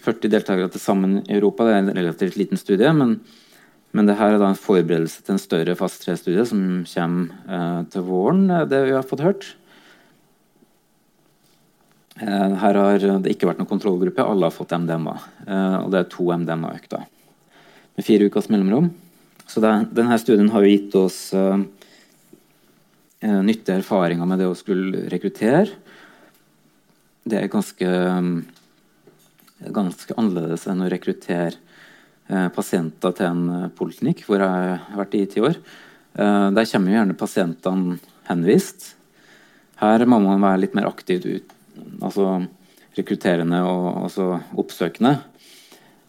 [0.07, 1.67] 40 deltakere til sammen i Europa.
[1.67, 3.17] Det er en relativt liten studie, men,
[3.95, 8.05] men det her er en forberedelse til en større fast tre-studie som kommer eh, til
[8.07, 9.49] våren, det vi har fått hørt.
[12.21, 15.17] Eh, her har det ikke vært noen kontrollgruppe, alle har fått MDMA.
[15.47, 17.03] Eh, og det er to MDMA-økter
[17.97, 18.91] med fire ukers mellomrom.
[19.47, 21.57] Så det, denne studien har jo gitt oss uh,
[23.21, 25.71] nyttige erfaringer med det å skulle rekruttere.
[27.27, 28.35] Det er ganske um,
[29.59, 31.55] ganske annerledes enn å rekruttere
[32.29, 35.57] uh, pasienter til en eh, poliklinikk, hvor jeg har vært i ti år.
[36.17, 37.97] Uh, der kommer jo gjerne pasientene
[38.29, 38.91] henvist.
[39.81, 41.53] Her må man være litt mer aktivt ut,
[42.01, 42.41] altså
[42.97, 44.17] rekrutterende og
[44.57, 45.19] oppsøkende.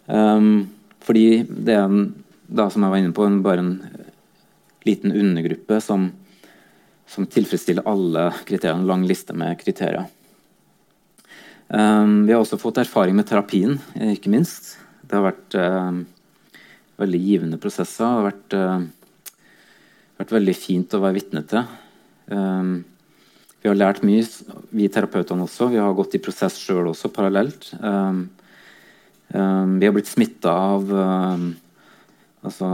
[0.08, 0.68] Um,
[1.04, 2.06] fordi det er en,
[2.48, 3.74] da, som jeg var inne på, en, bare en
[4.88, 6.08] liten undergruppe som,
[7.06, 8.82] som tilfredsstiller alle kriteriene.
[8.82, 10.08] En lang liste med kriterier.
[11.68, 14.78] Um, vi har også fått erfaring med terapien, eh, ikke minst.
[15.04, 15.98] Det har vært uh,
[17.00, 18.06] veldig givende prosesser.
[18.06, 19.34] Det har vært, uh,
[20.22, 21.68] vært veldig fint å være vitne til.
[22.32, 22.72] Um,
[23.60, 24.24] vi har lært mye,
[24.72, 25.68] vi terapeutene også.
[25.74, 27.72] Vi har gått i prosess sjøl også, parallelt.
[27.82, 28.28] Um,
[29.28, 30.88] vi har blitt smitta av
[32.46, 32.68] altså,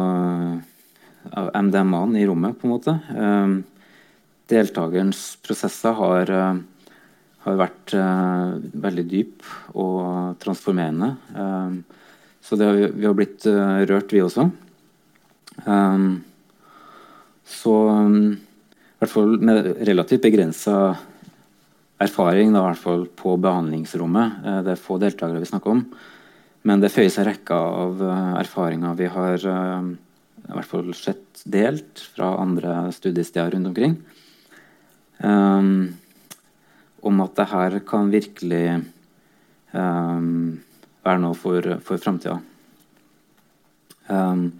[1.34, 2.94] MDMA-en i rommet, på en måte.
[4.50, 6.32] deltakerens prosesser har
[7.44, 9.44] har vært uh, veldig dyp
[9.76, 11.10] og transformerende.
[12.40, 13.44] så så har vi, har blitt
[13.88, 14.46] rørt, vi også.
[17.44, 20.94] Så i hvert fall med relativt begrensa
[22.04, 24.40] erfaring, da, i hvert fall på behandlingsrommet.
[24.66, 25.84] Det er få deltakere vi snakker om.
[26.64, 28.00] Men det føyer seg rekka av
[28.40, 29.42] erfaringer vi har
[30.44, 33.98] i hvert fall sett delt fra andre studiesteder rundt omkring.
[35.18, 35.96] Um,
[37.04, 38.64] om at det her kan virkelig
[39.72, 40.60] um,
[41.04, 42.38] være noe for, for framtida.
[44.08, 44.50] Um,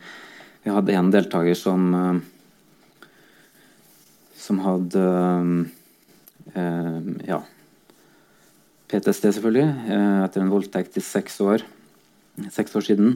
[0.65, 1.91] vi hadde en deltaker som
[4.45, 5.03] som hadde
[6.53, 7.39] ja,
[8.93, 9.71] PTSD, selvfølgelig,
[10.27, 11.65] etter en voldtekt i seks år,
[12.53, 13.13] seks år siden.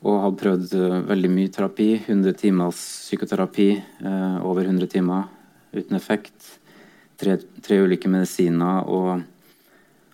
[0.00, 0.76] Og hadde prøvd
[1.10, 1.90] veldig mye terapi.
[1.98, 3.68] 100 timers psykoterapi,
[4.40, 5.28] over 100 timer
[5.76, 6.56] uten effekt
[7.20, 9.20] tre, tre ulike medisiner og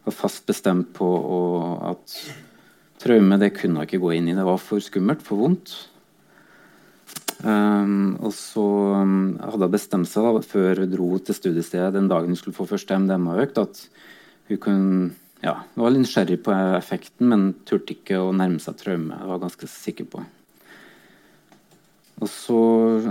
[0.07, 1.61] var fast bestemt på og,
[1.93, 2.16] at
[3.03, 4.37] traume det kunne hun ikke gå inn i.
[4.37, 5.74] Det var for skummelt, for vondt.
[7.45, 8.64] Um, og så
[8.97, 12.57] um, hadde hun bestemt seg da, før hun dro til studiestedet den dagen hun skulle
[12.57, 13.83] få første MDMA-økt, at
[14.49, 15.11] hun kunne,
[15.45, 19.18] ja, var litt nysgjerrig på effekten, men turte ikke å nærme seg traume.
[19.28, 20.24] Var ganske sikker på.
[22.16, 22.61] Og så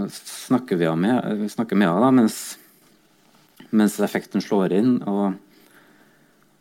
[0.09, 2.39] snakker vi med, henne mens
[3.75, 4.97] mens effekten slår inn.
[5.03, 5.35] og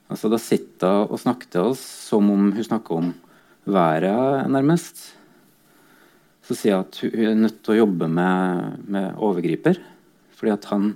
[0.09, 3.12] altså Da sitter hun og snakker til oss som om hun snakker om
[3.65, 5.15] været, nærmest.
[6.45, 9.81] Så sier hun at hun er nødt til å jobbe med, med overgriper.
[10.37, 10.93] Fordi at han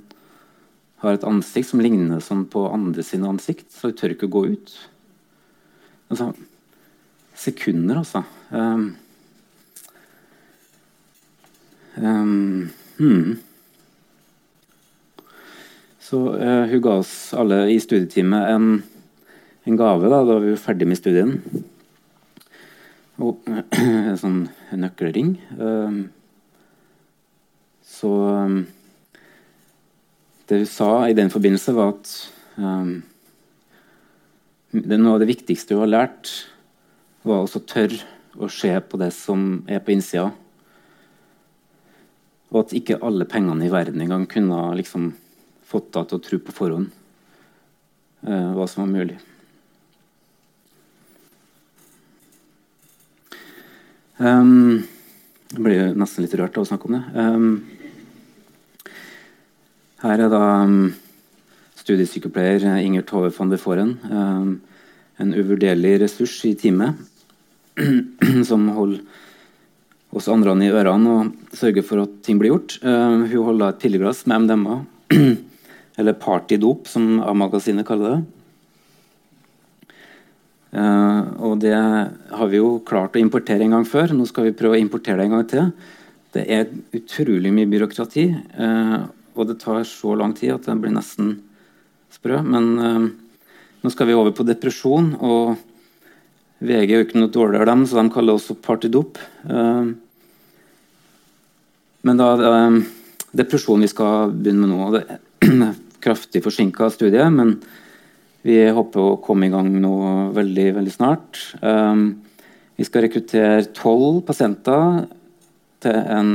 [1.02, 4.34] har et ansikt som ligner sånn på andre sine ansikt, så hun tør ikke å
[4.34, 4.72] gå ut.
[6.10, 6.32] Altså,
[7.38, 8.24] sekunder, altså.
[8.50, 8.88] Um,
[12.00, 13.36] um, hmm.
[16.08, 18.70] Så uh, hun ga oss alle i studietimet en,
[19.68, 21.36] en gave da, da vi var ferdig med studien.
[23.18, 24.40] og en sånn
[24.72, 25.36] nøkkelring.
[25.58, 26.00] Um,
[27.86, 28.10] så
[30.48, 32.12] det hun sa i den forbindelse, var at
[32.56, 32.92] um,
[34.72, 36.32] noe av det viktigste hun har lært,
[37.26, 38.00] var også tørre
[38.38, 40.30] å se på det som er på innsida.
[42.48, 45.10] Og at ikke alle pengene i verden engang kunne liksom
[45.68, 46.92] fått henne til å tro på forhånd
[48.24, 49.18] uh, hva som var mulig.
[54.18, 54.86] Um,
[55.52, 57.04] jeg blir nesten litt rørt av å snakke om det.
[57.14, 57.77] Um,
[60.02, 60.90] her er da um,
[61.78, 63.96] studiesykepleier Inger Tove van de Foren.
[64.10, 64.50] Um,
[65.18, 66.94] en uvurderlig ressurs i teamet
[68.48, 69.02] som holder
[70.14, 72.78] oss andre i ørene og sørger for at ting blir gjort.
[72.84, 74.78] Uh, hun holder et pilleglass med MDMA,
[75.98, 78.22] eller partydop, som A-magasinet kaller det.
[80.68, 84.14] Uh, og det har vi jo klart å importere en gang før.
[84.14, 85.70] Nå skal vi prøve å importere det en gang til.
[86.36, 88.26] Det er utrolig mye byråkrati,
[88.60, 88.98] uh,
[89.38, 91.36] og det tar så lang tid at det blir nesten
[92.12, 92.42] sprø.
[92.42, 93.08] Men uh,
[93.82, 95.56] nå skal vi over på depresjon, og
[96.58, 99.18] VG er jo ikke noe dårligere dem, så de kaller det også partydop.
[102.02, 102.80] men da er
[103.38, 104.88] depresjon vi skal begynne med nå.
[104.96, 107.58] Det er kraftig forsinka studie, men
[108.46, 109.94] vi håper å komme i gang nå
[110.36, 111.40] veldig, veldig snart.
[111.60, 112.22] Um,
[112.78, 115.08] vi skal rekruttere tolv pasienter
[115.82, 116.30] til en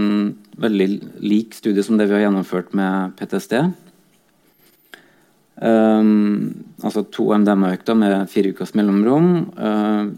[0.59, 0.87] veldig
[1.23, 3.55] lik studie som det vi har gjennomført med PTSD.
[5.63, 9.29] Um, altså to MDMA-økter med fire ukers mellomrom.
[9.57, 10.13] Uh,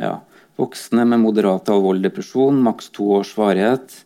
[0.00, 0.18] ja.
[0.60, 4.02] Voksne med moderat alvorlig depresjon, maks to års varighet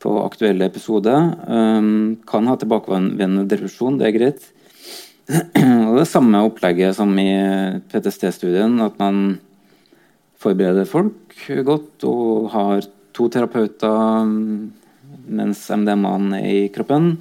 [0.00, 1.12] på aktuelle episode.
[1.48, 4.48] Um, kan ha tilbakevendende depresjon, det er greit.
[5.88, 7.30] Og det samme opplegget som i
[7.92, 9.38] PTSD-studien, at man
[10.40, 11.36] forbereder folk
[11.66, 12.86] godt og har
[13.16, 14.26] to terapeuter
[15.30, 17.12] mens MDMA-en er i kroppen,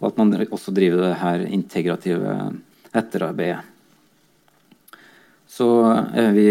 [0.00, 2.34] og at man også driver det her integrative
[2.92, 3.62] etterarbeidet.
[5.52, 5.68] Så
[6.16, 6.48] er vi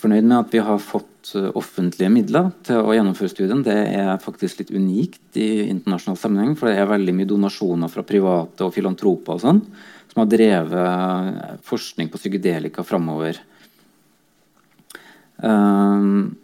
[0.00, 1.06] fornøyd med at vi har fått
[1.54, 3.62] offentlige midler til å gjennomføre studien.
[3.62, 8.04] Det er faktisk litt unikt i internasjonal sammenheng, for det er veldig mye donasjoner fra
[8.06, 9.62] private og filantroper og sånn,
[10.10, 13.38] som har drevet forskning på psykedelika framover.
[15.40, 16.34] Um,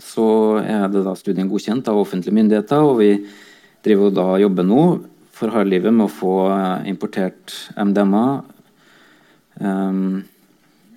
[0.00, 0.26] så
[0.62, 3.10] er det da studien godkjent av offentlige myndigheter, og vi
[3.84, 4.82] driver da jobber nå
[5.36, 6.34] for harde livet med å få
[6.88, 8.26] importert MDMA.
[9.58, 10.22] Um,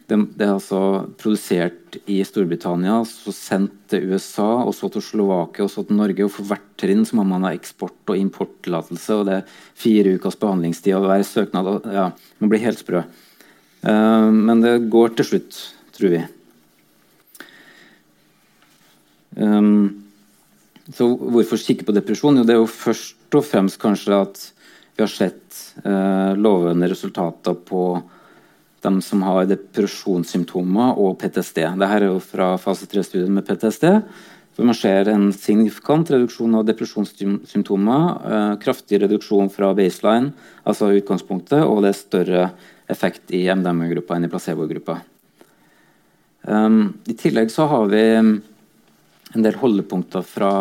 [0.06, 0.80] det, det, er altså
[1.18, 6.28] produsert i Storbritannia, så sendt til USA, og så til Slovakia og så til Norge.
[6.28, 9.18] og For hvert trinn så må man ha eksport- og importtillatelse.
[9.18, 11.72] og Det er fire ukers behandlingstid av hver søknad.
[11.72, 13.02] Og, ja, Man blir helt sprø.
[13.82, 15.62] Uh, men det går til slutt,
[15.98, 16.22] tror vi.
[19.36, 20.04] Um,
[20.94, 22.38] så hvorfor kikke på depresjon?
[22.40, 24.44] Jo, det er jo først og fremst kanskje at
[24.96, 27.86] vi har sett uh, lovende resultater på
[28.86, 31.64] de som har depresjonssymptomer og PTSD.
[31.80, 33.86] Dette er jo fra fase 3-studien med PTSD.
[34.56, 38.04] hvor man ser en signifikant reduksjon av depresjonssymptomer.
[38.32, 40.32] Eh, kraftig reduksjon fra baseline,
[40.64, 42.46] altså utgangspunktet, og det er større
[42.88, 45.02] effekt i MDMA-gruppa enn i placebo-gruppa.
[46.48, 48.06] Um, I tillegg så har vi
[49.36, 50.52] en del holdepunkter fra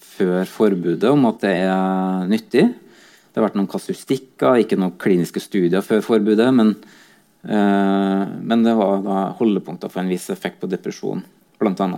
[0.00, 2.66] før forbudet om at det er nyttig.
[2.72, 6.50] Det har vært noen kasustikker, ikke noen kliniske studier før forbudet.
[6.54, 6.76] men
[7.44, 11.20] Eh, men det var da holdepunkter for en viss effekt på depresjon,
[11.60, 11.88] bl.a.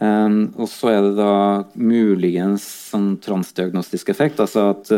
[0.00, 1.34] Eh, og så er det da
[1.76, 4.40] muligens sånn transdiagnostisk effekt.
[4.40, 4.92] Altså at,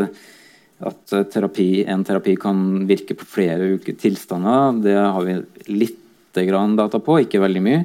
[0.91, 4.83] at terapi, en terapi kan virke på flere uker tilstander.
[4.85, 5.39] Det har vi
[5.73, 6.03] litt
[6.37, 7.83] grann data på, ikke veldig mye.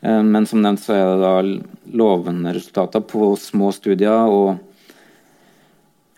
[0.00, 4.30] Um, men som nevnt så er det da lovende resultater på små studier.
[4.30, 4.58] og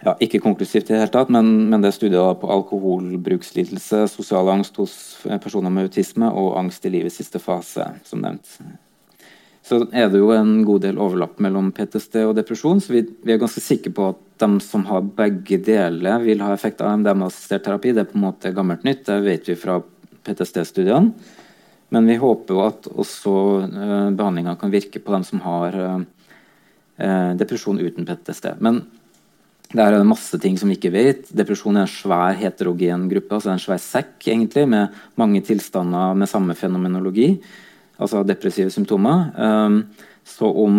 [0.00, 4.48] ja, ikke konklusivt i det hele tatt, men, men det er studier på alkoholbrukslidelse, sosial
[4.48, 4.94] angst hos
[5.42, 8.54] personer med autisme og angst i livets siste fase, som nevnt.
[9.66, 13.34] Så er det jo en god del overlapp mellom PTSD og depresjon, så vi, vi
[13.34, 17.66] er ganske sikre på at de som har begge deler, vil ha effekt av MDMA-assistert
[17.66, 17.92] terapi.
[17.92, 19.76] Det er på en måte gammelt nytt, det vet vi fra
[20.24, 21.12] PTSD-studiene.
[21.90, 23.34] Men vi håper jo at også
[23.66, 26.00] uh, behandlinga kan virke på dem som har uh,
[27.40, 28.52] depresjon uten PTSD.
[28.62, 28.84] Men
[29.70, 31.28] det er masse ting som vi ikke vet.
[31.30, 33.36] Depresjon er en svær heterogen gruppe.
[33.36, 37.36] altså En svær sekk egentlig, med mange tilstander med samme fenomenologi.
[38.00, 39.30] Altså depressive symptomer.
[39.38, 39.84] Um,
[40.26, 40.74] så om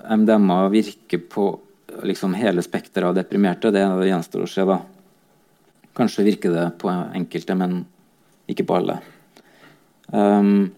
[0.00, 1.46] MDMA virker på
[2.08, 4.64] liksom, hele spekteret av deprimerte, det gjenstår å se.
[4.64, 4.80] da.
[5.96, 7.82] Kanskje virker det på enkelte, men
[8.48, 9.00] ikke på alle.
[10.12, 10.70] Um,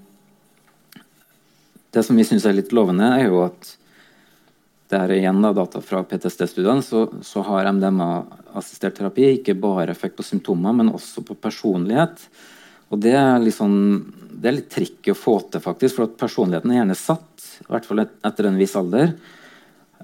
[1.95, 3.69] Det som vi syns er litt lovende, er jo at
[4.91, 10.19] det er igjen da, data fra PTSD-studiene, så, så, har MDMA-assistert terapi ikke bare effekt
[10.19, 12.27] på symptomer, men også på personlighet.
[12.91, 13.73] Og det er, liksom,
[14.35, 17.71] det er litt tricky å få til, faktisk, for at personligheten er gjerne satt, i
[17.71, 19.15] hvert fall etter en viss alder.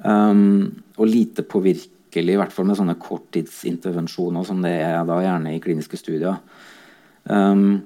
[0.00, 5.54] Um, og lite påvirkelig, i hvert fall med sånne korttidsintervensjoner som det er da gjerne
[5.54, 6.38] i kliniske studier.
[7.26, 7.82] Um,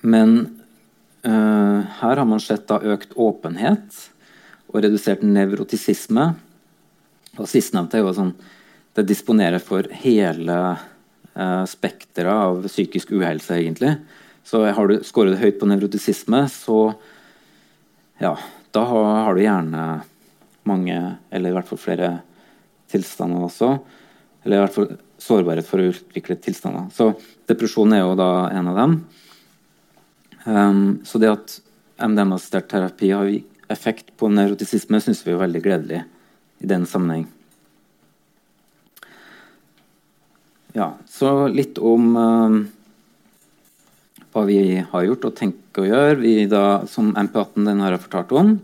[0.00, 0.60] men
[1.26, 3.96] uh, her har man sett da økt åpenhet
[4.68, 6.30] og redusert nevrotisisme.
[7.38, 8.36] Og Sistnevnte er jo sånn
[8.96, 13.92] Det disponerer for hele uh, spekteret av psykisk uhelse, egentlig.
[14.42, 16.94] Så har du, skåret høyt på nevrotisisme, så
[18.18, 18.32] ja,
[18.74, 19.84] da har, har, du gjerne
[20.66, 20.96] mange,
[21.30, 22.10] eller i hvert fall flere
[22.90, 23.70] tilstander også.
[24.42, 24.90] Eller i hvert fall
[25.22, 26.88] sårbarhet for å utvikle tilstander.
[26.94, 27.12] Så
[27.50, 28.98] depresjon er jo da en av dem.
[30.44, 31.56] Um, så det at
[31.98, 33.32] MDMA-assistert terapi har
[33.72, 36.04] effekt på nevrotisisme syns vi er veldig gledelig
[36.62, 37.26] i den sammenheng.
[40.76, 42.58] Ja, så litt om um,
[44.32, 46.18] hva vi har gjort og tenker å gjøre.
[46.22, 48.56] Vi da, som MP18 den har jeg fortalt om,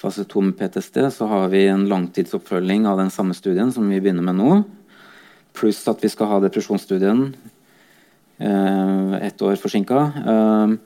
[0.00, 4.00] fase 2 med PTSD, så har vi en langtidsoppfølging av den samme studien som vi
[4.00, 4.60] begynner med nå.
[5.58, 7.26] Pluss at vi skal ha depresjonsstudien
[8.40, 10.00] ett år forsinka.
[10.24, 10.76] Uh,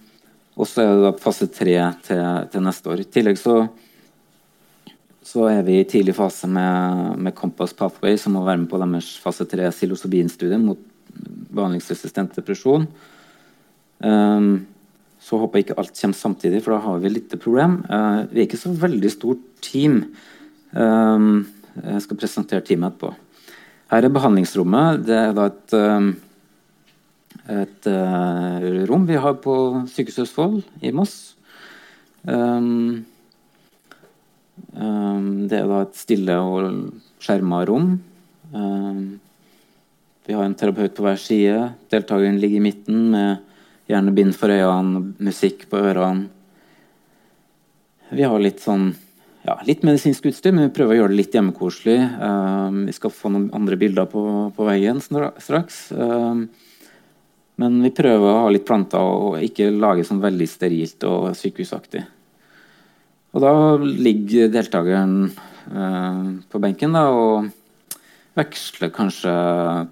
[0.54, 3.02] og så er det da fase tre til, til, neste år.
[3.02, 3.56] I tillegg så,
[5.24, 8.78] så, er vi i tidlig fase med, med Compass Pathway, som må være med på
[8.82, 10.78] deres fase tre psilocybin-studie mot
[11.54, 12.86] behandlingsresistent depresjon.
[14.04, 14.66] Um,
[15.24, 17.80] så håper jeg ikke alt kommer samtidig, for da har vi litt problem.
[17.88, 20.04] Uh, vi er ikke så veldig stort team.
[20.70, 21.46] Um,
[21.82, 23.14] jeg skal presentere teamet etterpå.
[23.90, 25.02] Her er behandlingsrommet.
[25.06, 26.12] Det er da et um,
[27.50, 29.54] et uh, rom vi har på
[29.90, 31.34] Sykehuset Østfold i Moss.
[32.24, 33.04] Um,
[34.72, 37.98] um, det er da et stille og skjerma rom.
[38.54, 39.20] Um,
[40.24, 41.58] vi har en terapeut på hver side.
[41.92, 43.42] Deltakeren ligger i midten med
[43.92, 46.30] gjerne bind for øynene, musikk på ørene.
[48.14, 48.92] Vi har litt sånn
[49.44, 51.98] ja, litt medisinsk utstyr, men vi prøver å gjøre det litt hjemmekoselig.
[52.16, 54.22] Um, vi skal få noen andre bilder på,
[54.56, 55.90] på veggen straks.
[55.92, 56.46] Um,
[57.60, 62.02] men vi prøver å ha litt planter og ikke lage sånn veldig sterilt og sykehusaktig.
[63.34, 67.98] Og da ligger deltakeren eh, på benken da, og
[68.38, 69.34] veksler kanskje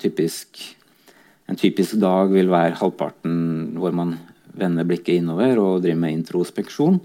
[0.02, 0.62] typisk
[1.50, 3.32] En typisk dag vil være halvparten
[3.76, 4.14] hvor man
[4.56, 7.00] vender blikket innover og driver med introspeksjon.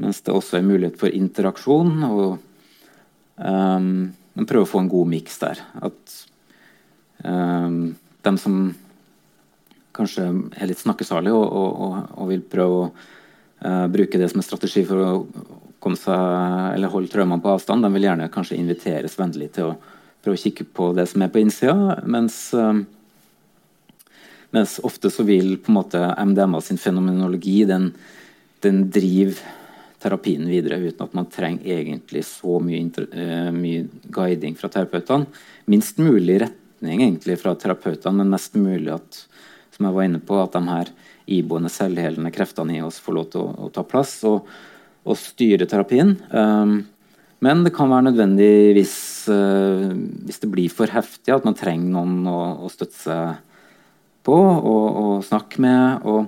[0.00, 1.90] Mens det også er mulighet for interaksjon.
[2.06, 2.38] og
[3.36, 3.90] um,
[4.38, 5.60] Man prøver å få en god miks der.
[5.84, 6.14] At
[7.26, 8.60] um, de som
[9.98, 10.26] kanskje
[10.56, 14.84] er litt snakkesalig og, og, og vil prøve å uh, bruke det som en strategi
[14.86, 15.12] for å
[15.82, 19.76] komme seg, eller holde traumene på avstand, de vil gjerne kanskje inviteres vennlig til å
[20.24, 21.98] prøve å kikke på det som er på innsida.
[22.10, 22.74] Mens, uh,
[24.54, 27.92] mens ofte så vil på en måte MDMA sin fenomenologi den,
[28.64, 29.40] den driver
[29.98, 35.30] terapien videre uten at man trenger egentlig så mye, uh, mye guiding fra terapeutene.
[35.70, 39.22] Minst mulig retning egentlig fra terapeutene, men mest mulig at
[39.78, 40.88] som jeg var inne på, at de her
[41.30, 44.48] iboende selvhelende kreftene i oss får lov til å, å ta plass og,
[45.06, 46.16] og styre terapien.
[46.34, 46.80] Um,
[47.38, 48.96] men det kan være nødvendig hvis,
[49.30, 49.94] uh,
[50.26, 53.38] hvis, det blir for heftig, at man trenger noen å, å støtte seg
[54.26, 56.02] på og, og, snakke med.
[56.02, 56.26] og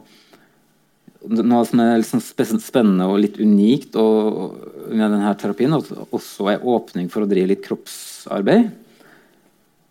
[1.27, 4.55] Noe som er liksom spennende og litt unikt og,
[4.95, 8.71] med denne terapien, at det også er åpning for å drive litt kroppsarbeid.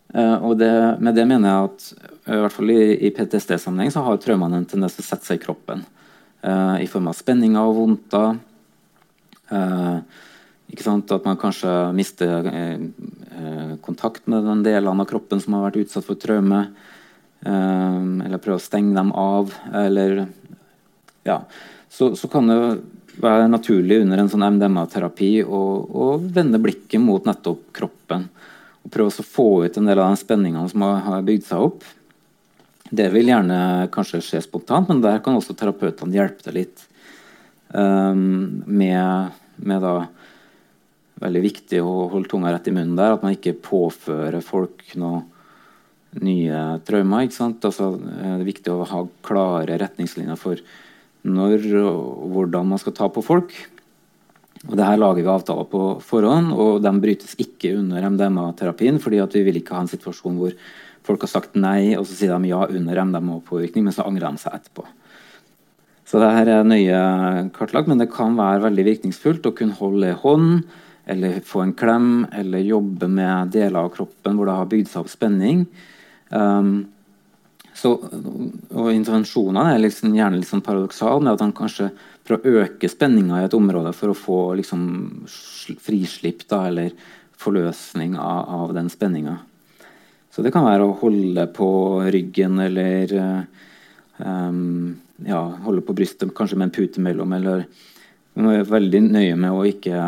[0.10, 0.72] Uh, og det,
[1.04, 1.84] med det mener jeg at
[2.34, 5.40] i hvert fall i, i PTSD-sammenheng så har traumene en tendens til å sette seg
[5.40, 5.84] i kroppen.
[6.42, 8.40] Uh, I form av spenninger og vondter.
[9.50, 12.46] At man kanskje mister
[13.82, 16.60] kontakt med den delene av kroppen som har vært utsatt for traume.
[17.42, 19.50] eller prøver å stenge dem av.
[19.74, 20.28] Eller
[21.26, 21.42] Ja.
[21.90, 22.60] Så, så kan det
[23.18, 28.30] være naturlig under en sånn MDMA-terapi å vende blikket mot nettopp kroppen.
[28.90, 31.84] Og prøve å få ut en del av de spenningene som har, bygd seg opp.
[32.90, 36.88] Det vil gjerne kanskje skje spontant, men der kan også terapeutene hjelpe deg litt.
[37.70, 40.08] Um, med, med, da
[41.20, 43.12] Veldig viktig å holde tunga rett i munnen der.
[43.14, 45.26] At man ikke påfører folk noe
[46.24, 47.28] nye traumer.
[47.28, 50.64] Altså, det er viktig å ha klare retningslinjer for
[51.28, 53.52] når og hvordan man skal ta på folk.
[54.68, 59.00] Og det her lager vi avtaler på forhånd, og de brytes ikke under MDMA-terapien.
[59.00, 60.56] fordi vi vil ikke ha en situasjon hvor
[61.04, 64.38] folk har sagt nei, og så sier de ja under MDMA-påvirkning, men så angrer de
[64.44, 64.86] seg etterpå.
[66.10, 67.00] Så det her er nøye
[67.56, 70.64] kartlagt, men det kan være veldig virkningsfullt å kunne holde hånd,
[71.10, 75.04] eller få en klem, eller jobbe med deler av kroppen hvor det har bygd seg
[75.06, 75.68] opp spenning.
[76.30, 76.90] Um,
[77.74, 81.92] så, og intervensjonene er liksom, gjerne litt liksom paradoksale med at han kanskje
[82.30, 84.84] prøver å øke spenninga i et område for å få liksom,
[85.82, 86.94] frislipp da, eller
[87.40, 89.38] forløsning av, av den spenninga.
[90.30, 91.70] Så det kan være å holde på
[92.14, 93.14] ryggen eller
[94.22, 97.34] um, ja, holde på brystet, kanskje med en pute mellom.
[97.34, 97.66] Eller
[98.38, 100.04] man være veldig nøye med å ikke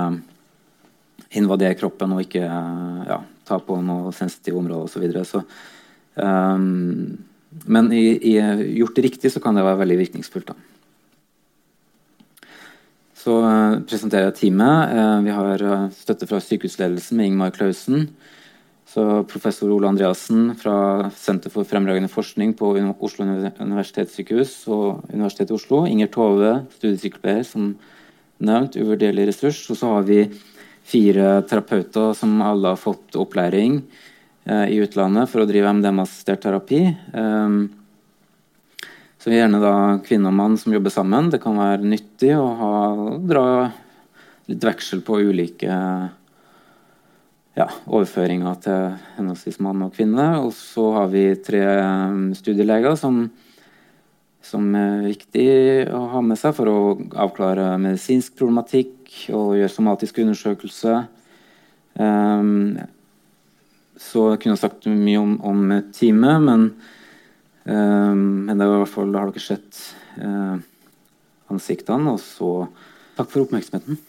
[1.41, 3.17] invadere kroppen og ikke ja,
[3.47, 4.93] ta på noe sensitive områder osv.
[4.93, 5.25] Så, videre.
[5.25, 5.41] så
[6.21, 7.17] um,
[7.65, 8.35] men i, i,
[8.77, 10.53] gjort riktig så kan det være veldig virkningsfullt.
[10.53, 10.80] Da.
[13.21, 14.93] Så uh, presenterer jeg teamet.
[14.95, 18.07] Uh, vi har uh, støtte fra sykehusledelsen med Ingmar Klausen.
[18.91, 25.59] Så professor Ole Andreassen fra Senter for fremragende forskning på Oslo universitetssykehus og Universitetet i
[25.59, 25.85] Oslo.
[25.87, 27.75] Inger Tove, studiesykepleier, som
[28.43, 29.61] nevnt, uvurderlig ressurs.
[29.71, 30.25] Og så har vi
[30.91, 33.79] fire terapeuter som alle har fått opplæring
[34.43, 36.81] Eh, i utlandet for å drive MDMA-assistert terapi.
[37.13, 37.67] Um,
[39.21, 41.29] så gjerne da kvinne og mann som jobber sammen.
[41.29, 42.75] Det kan være nyttig å ha,
[43.21, 43.45] dra
[44.49, 45.69] litt veksel på ulike
[47.57, 48.87] ja, overføringer til
[49.19, 50.25] henholdsvis mann og kvinne.
[50.41, 51.61] Og så har vi tre
[52.39, 53.27] studieleger som,
[54.41, 55.49] som er viktig
[55.93, 56.79] å ha med seg for å
[57.21, 60.95] avklare medisinsk problematikk og gjøre somatisk undersøkelse.
[61.99, 62.79] Um,
[64.01, 65.61] så jeg kunne sagt mye om, om
[65.93, 66.65] teamet, men,
[67.69, 69.81] uh, men det var i hvert fall, har dere sett
[70.21, 70.57] uh,
[71.51, 72.15] ansiktene.
[72.15, 72.51] Og så
[73.17, 73.99] takk for oppmerksomheten.